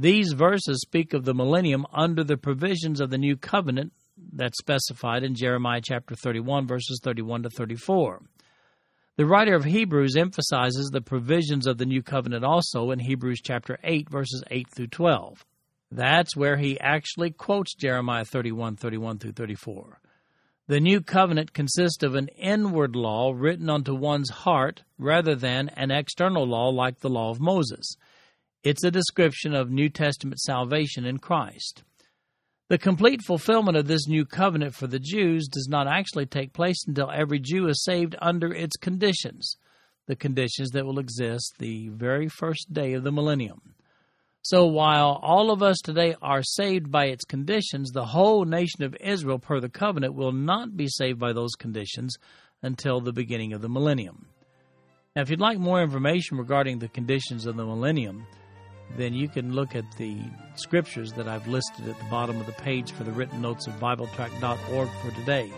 These 0.00 0.32
verses 0.32 0.80
speak 0.80 1.12
of 1.12 1.26
the 1.26 1.34
millennium 1.34 1.84
under 1.92 2.24
the 2.24 2.38
provisions 2.38 3.02
of 3.02 3.10
the 3.10 3.18
new 3.18 3.36
covenant 3.36 3.92
that's 4.32 4.56
specified 4.56 5.22
in 5.22 5.34
Jeremiah 5.34 5.82
chapter 5.84 6.14
31, 6.14 6.66
verses 6.66 7.00
31 7.04 7.42
to 7.42 7.50
34. 7.50 8.22
The 9.16 9.26
writer 9.26 9.54
of 9.54 9.66
Hebrews 9.66 10.16
emphasizes 10.16 10.88
the 10.88 11.02
provisions 11.02 11.66
of 11.66 11.76
the 11.76 11.84
new 11.84 12.02
covenant 12.02 12.46
also 12.46 12.92
in 12.92 12.98
Hebrews 13.00 13.42
chapter 13.44 13.78
8, 13.84 14.08
verses 14.08 14.42
8 14.50 14.70
through 14.70 14.86
12. 14.86 15.44
That's 15.92 16.34
where 16.34 16.56
he 16.56 16.80
actually 16.80 17.32
quotes 17.32 17.74
Jeremiah 17.74 18.24
31, 18.24 18.76
31 18.76 19.18
through 19.18 19.32
34. 19.32 20.00
The 20.66 20.80
new 20.80 21.02
covenant 21.02 21.52
consists 21.52 22.02
of 22.02 22.14
an 22.14 22.28
inward 22.38 22.96
law 22.96 23.34
written 23.36 23.68
onto 23.68 23.94
one's 23.94 24.30
heart 24.30 24.82
rather 24.98 25.34
than 25.34 25.68
an 25.76 25.90
external 25.90 26.46
law 26.46 26.70
like 26.70 27.00
the 27.00 27.10
law 27.10 27.30
of 27.30 27.38
Moses. 27.38 27.96
It's 28.62 28.84
a 28.84 28.90
description 28.90 29.54
of 29.54 29.70
New 29.70 29.88
Testament 29.88 30.38
salvation 30.38 31.06
in 31.06 31.16
Christ. 31.16 31.82
The 32.68 32.76
complete 32.76 33.22
fulfillment 33.22 33.78
of 33.78 33.86
this 33.86 34.06
new 34.06 34.26
covenant 34.26 34.74
for 34.74 34.86
the 34.86 34.98
Jews 34.98 35.48
does 35.48 35.66
not 35.66 35.88
actually 35.88 36.26
take 36.26 36.52
place 36.52 36.84
until 36.86 37.10
every 37.10 37.38
Jew 37.38 37.68
is 37.68 37.82
saved 37.82 38.16
under 38.20 38.52
its 38.52 38.76
conditions, 38.76 39.56
the 40.06 40.14
conditions 40.14 40.72
that 40.72 40.84
will 40.84 40.98
exist 40.98 41.54
the 41.58 41.88
very 41.88 42.28
first 42.28 42.70
day 42.70 42.92
of 42.92 43.02
the 43.02 43.10
millennium. 43.10 43.76
So 44.42 44.66
while 44.66 45.18
all 45.22 45.50
of 45.50 45.62
us 45.62 45.78
today 45.82 46.14
are 46.20 46.42
saved 46.42 46.90
by 46.90 47.06
its 47.06 47.24
conditions, 47.24 47.92
the 47.92 48.04
whole 48.04 48.44
nation 48.44 48.84
of 48.84 48.94
Israel, 49.00 49.38
per 49.38 49.60
the 49.60 49.70
covenant, 49.70 50.12
will 50.14 50.32
not 50.32 50.76
be 50.76 50.86
saved 50.86 51.18
by 51.18 51.32
those 51.32 51.54
conditions 51.58 52.14
until 52.60 53.00
the 53.00 53.12
beginning 53.12 53.54
of 53.54 53.62
the 53.62 53.70
millennium. 53.70 54.26
Now, 55.16 55.22
if 55.22 55.30
you'd 55.30 55.40
like 55.40 55.58
more 55.58 55.82
information 55.82 56.36
regarding 56.36 56.78
the 56.78 56.88
conditions 56.88 57.46
of 57.46 57.56
the 57.56 57.64
millennium, 57.64 58.26
then 58.96 59.14
you 59.14 59.28
can 59.28 59.54
look 59.54 59.74
at 59.74 59.84
the 59.96 60.18
scriptures 60.54 61.12
that 61.12 61.28
I've 61.28 61.46
listed 61.46 61.88
at 61.88 61.98
the 61.98 62.04
bottom 62.04 62.40
of 62.40 62.46
the 62.46 62.52
page 62.52 62.92
for 62.92 63.04
the 63.04 63.12
written 63.12 63.40
notes 63.40 63.66
of 63.66 63.74
BibleTrack.org 63.74 64.88
for 64.88 65.10
today. 65.12 65.50